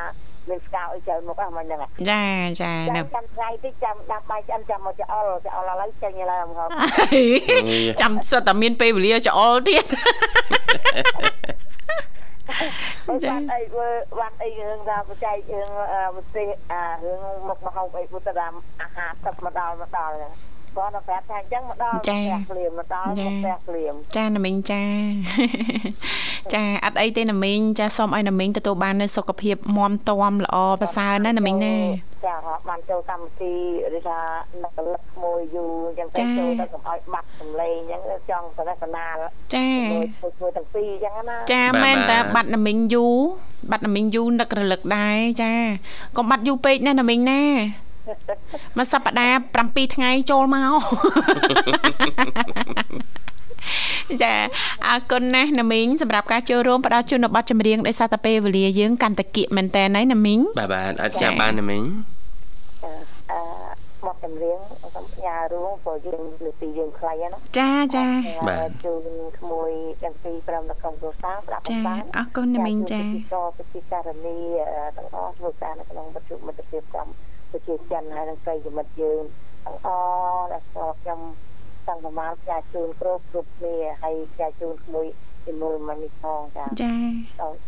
[0.50, 2.26] មានស្កៅអីច្រើនមុខហ្នឹងហ្នឹងចា
[2.62, 6.70] ចានៅចាំថ្ងៃតិចចាំដាំបាយឆ្អិនចាំមកច្អល់ច្អល់ឥឡូវចេញឥឡូវមក
[8.02, 9.86] ចាំសិតតែមានពេលវេលាច្អល់ទៀត
[13.24, 13.88] ចាអីធ្វើ
[14.20, 15.70] វត្តអីរឿងថាបច្ចេករឿង
[16.16, 20.34] វិទ្យាអារឿងមុខមហូបអីពុទ្ធរាមអាហារទឹកមកដល់មកដល់ហ្នឹង
[20.80, 24.84] គាត់ទៅប្រាប់ថាអញ្ចឹងមកដល់ផ្ទះភ្លាមមកដល់ផ្ទះភ្លាមចាណាមីងចា
[26.54, 31.76] ចាអត់អីទេណាមីងចាសូមឲ្យណាមីងទទួលបាននូវសុខភាពមាំទាំល្អប្រសើរណាណាមីងណា
[32.26, 32.36] ចា
[32.70, 33.54] បានចូលកម្មវិធី
[33.98, 34.20] ឬថា
[34.64, 39.08] នឹកលឹកមួយយូរអញ្ចឹងទៅចូលទៅកុំឲ្យបាត់សម្លេងអញ្ចឹងចង់សនសនា
[39.56, 39.68] ចា
[40.38, 43.18] ធ្វើទាំងពីរអញ្ចឹងណាចាមែនតែបាត់ណាមីងយូរ
[43.72, 45.54] បាត់ណាមីងយូរនឹករលឹកដែរចា
[46.18, 47.44] កុំបាត់យូរពេកណាណាមីងណា
[48.78, 50.74] មួយសប្តាហ៍7ថ្ងៃចូលមក
[54.24, 54.34] ចា
[54.88, 61.84] អរគុណណាស់ណាមីងសម្រាប់ការចូលរួមផ្ដល់ជូននៅប័ណ្ណចម្រៀងដោយសារតែពេលវេលាយើងកាន់តែគៀកមែនតើណាមីងបាទបាទអាចចាំបានណាមីង
[62.84, 63.49] អឺ
[64.24, 64.60] ចម្រៀង
[64.95, 68.07] សូមផ្ញើរួមព្រោះយើងលើពីយើងខ្លីណាចាចា
[68.49, 69.05] បាទជូន
[69.39, 69.72] ក្មួយ
[70.03, 73.03] ទាំងពីរក្រុមនៅក្នុងគ្រួសារស្ដាប់បានអរគុណណាមីងចា
[73.34, 73.43] ក៏
[73.74, 74.38] ពិចារនី
[74.97, 79.22] ទាំងអស់ធ្វើការនៅក្នុងវិទ្យុមិត្តភាពកម្ពុជាចិនហើយនិងប្រិយមិត្តយើង
[79.66, 79.88] ទាំងអ
[80.34, 81.20] ស់ដែលស្គាល់ខ្ញុំ
[81.88, 85.06] តាំងប្រមាណផ្សាយជូនគ្រប់គ្រប់គ្នាហើយផ្សាយជូនក្មួយ
[85.45, 86.93] ជាមួយមកនេះផងចាចា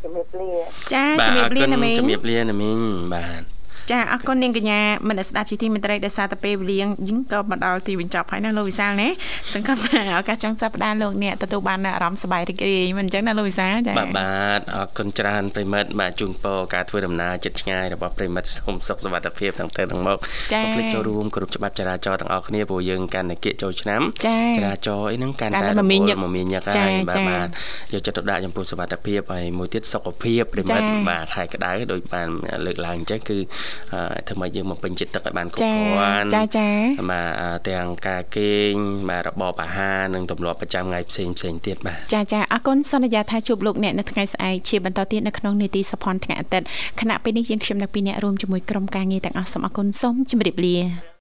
[0.04, 0.52] ជំរាបលា
[0.94, 2.80] ចាជំរាបលាណាមីងជំរាបលាណាមីង
[3.14, 3.44] បាទ
[3.90, 4.80] ចាអរគុណនាងកញ្ញា
[5.10, 6.86] មនស្ដាប់ជាទីមេត្រីដែលសារតែពេលវេលាយើ
[7.18, 9.08] ងក៏មកដល់ទីបញ្ចប់ហើយណាលោកវិសាលណា
[9.54, 20.18] សង្ឃឹមថាឱកាសចុងសប្ដាហ៍លោកអ្នកទទួលបានអារម្មណ៍សប្បាយរីករាយមិនអញ្ចឹងណាលោកវិសាលចាបាទបាទអរគុណច្រើនប្រិមិត្តបាទជូនពរការធ្វើដំណើរចិត្តឆ្ងាយរបស់ប្រិមិត្តសូមសុខសុវត្ថិភាពទាំងទៅទាំងមក
[20.54, 27.48] កុំភ្លេចចូលរួមគ្រប់ច្បាប់ចរាចរណ៍ទាំងអស់គ្នាព្រោះយើងកាន់តែគៀកចូលឆ្នាំចរាចរណ៍អីហ្នឹងកាន់តែមមាញឹកមមាញឹកហើយបាទបាទ
[27.94, 32.30] យកចិត្តទុកដាក់ចំពោះសុវត្ថិភាពហើយមួយទៀតសុខភាពប្រិមិត្តបាទខែក្តៅដោយបាន
[32.66, 33.38] លើកឡើងអញ្ចឹងគឺ
[34.28, 36.70] ធ្វើម៉េចយើងបំពេញចិត្តទឹកឲ្យបានគ្រប់គ្រាន់ចាចា
[37.12, 38.74] បាទទាំងការគេង
[39.10, 46.68] បាទរបបអាហារនិងទម្លាប់ប្រចាំថ្ងៃផ្សេងផ្សេងទៀតបាទចាចាអរគុណសន្យាថាជួបលោកអ្នកនៅថ្ងៃស្អែកជាបន្តទៀតនៅក្នុងនីតិសភ័នថ្ងៃអាទិត្យ
[47.02, 51.12] ខណៈពេលនេះយើងខ្ញុំនៅពីអ្នករួមជាមួយក្រុមការងារទាំងអស់សូមអរគុណសូមជម្រាបលា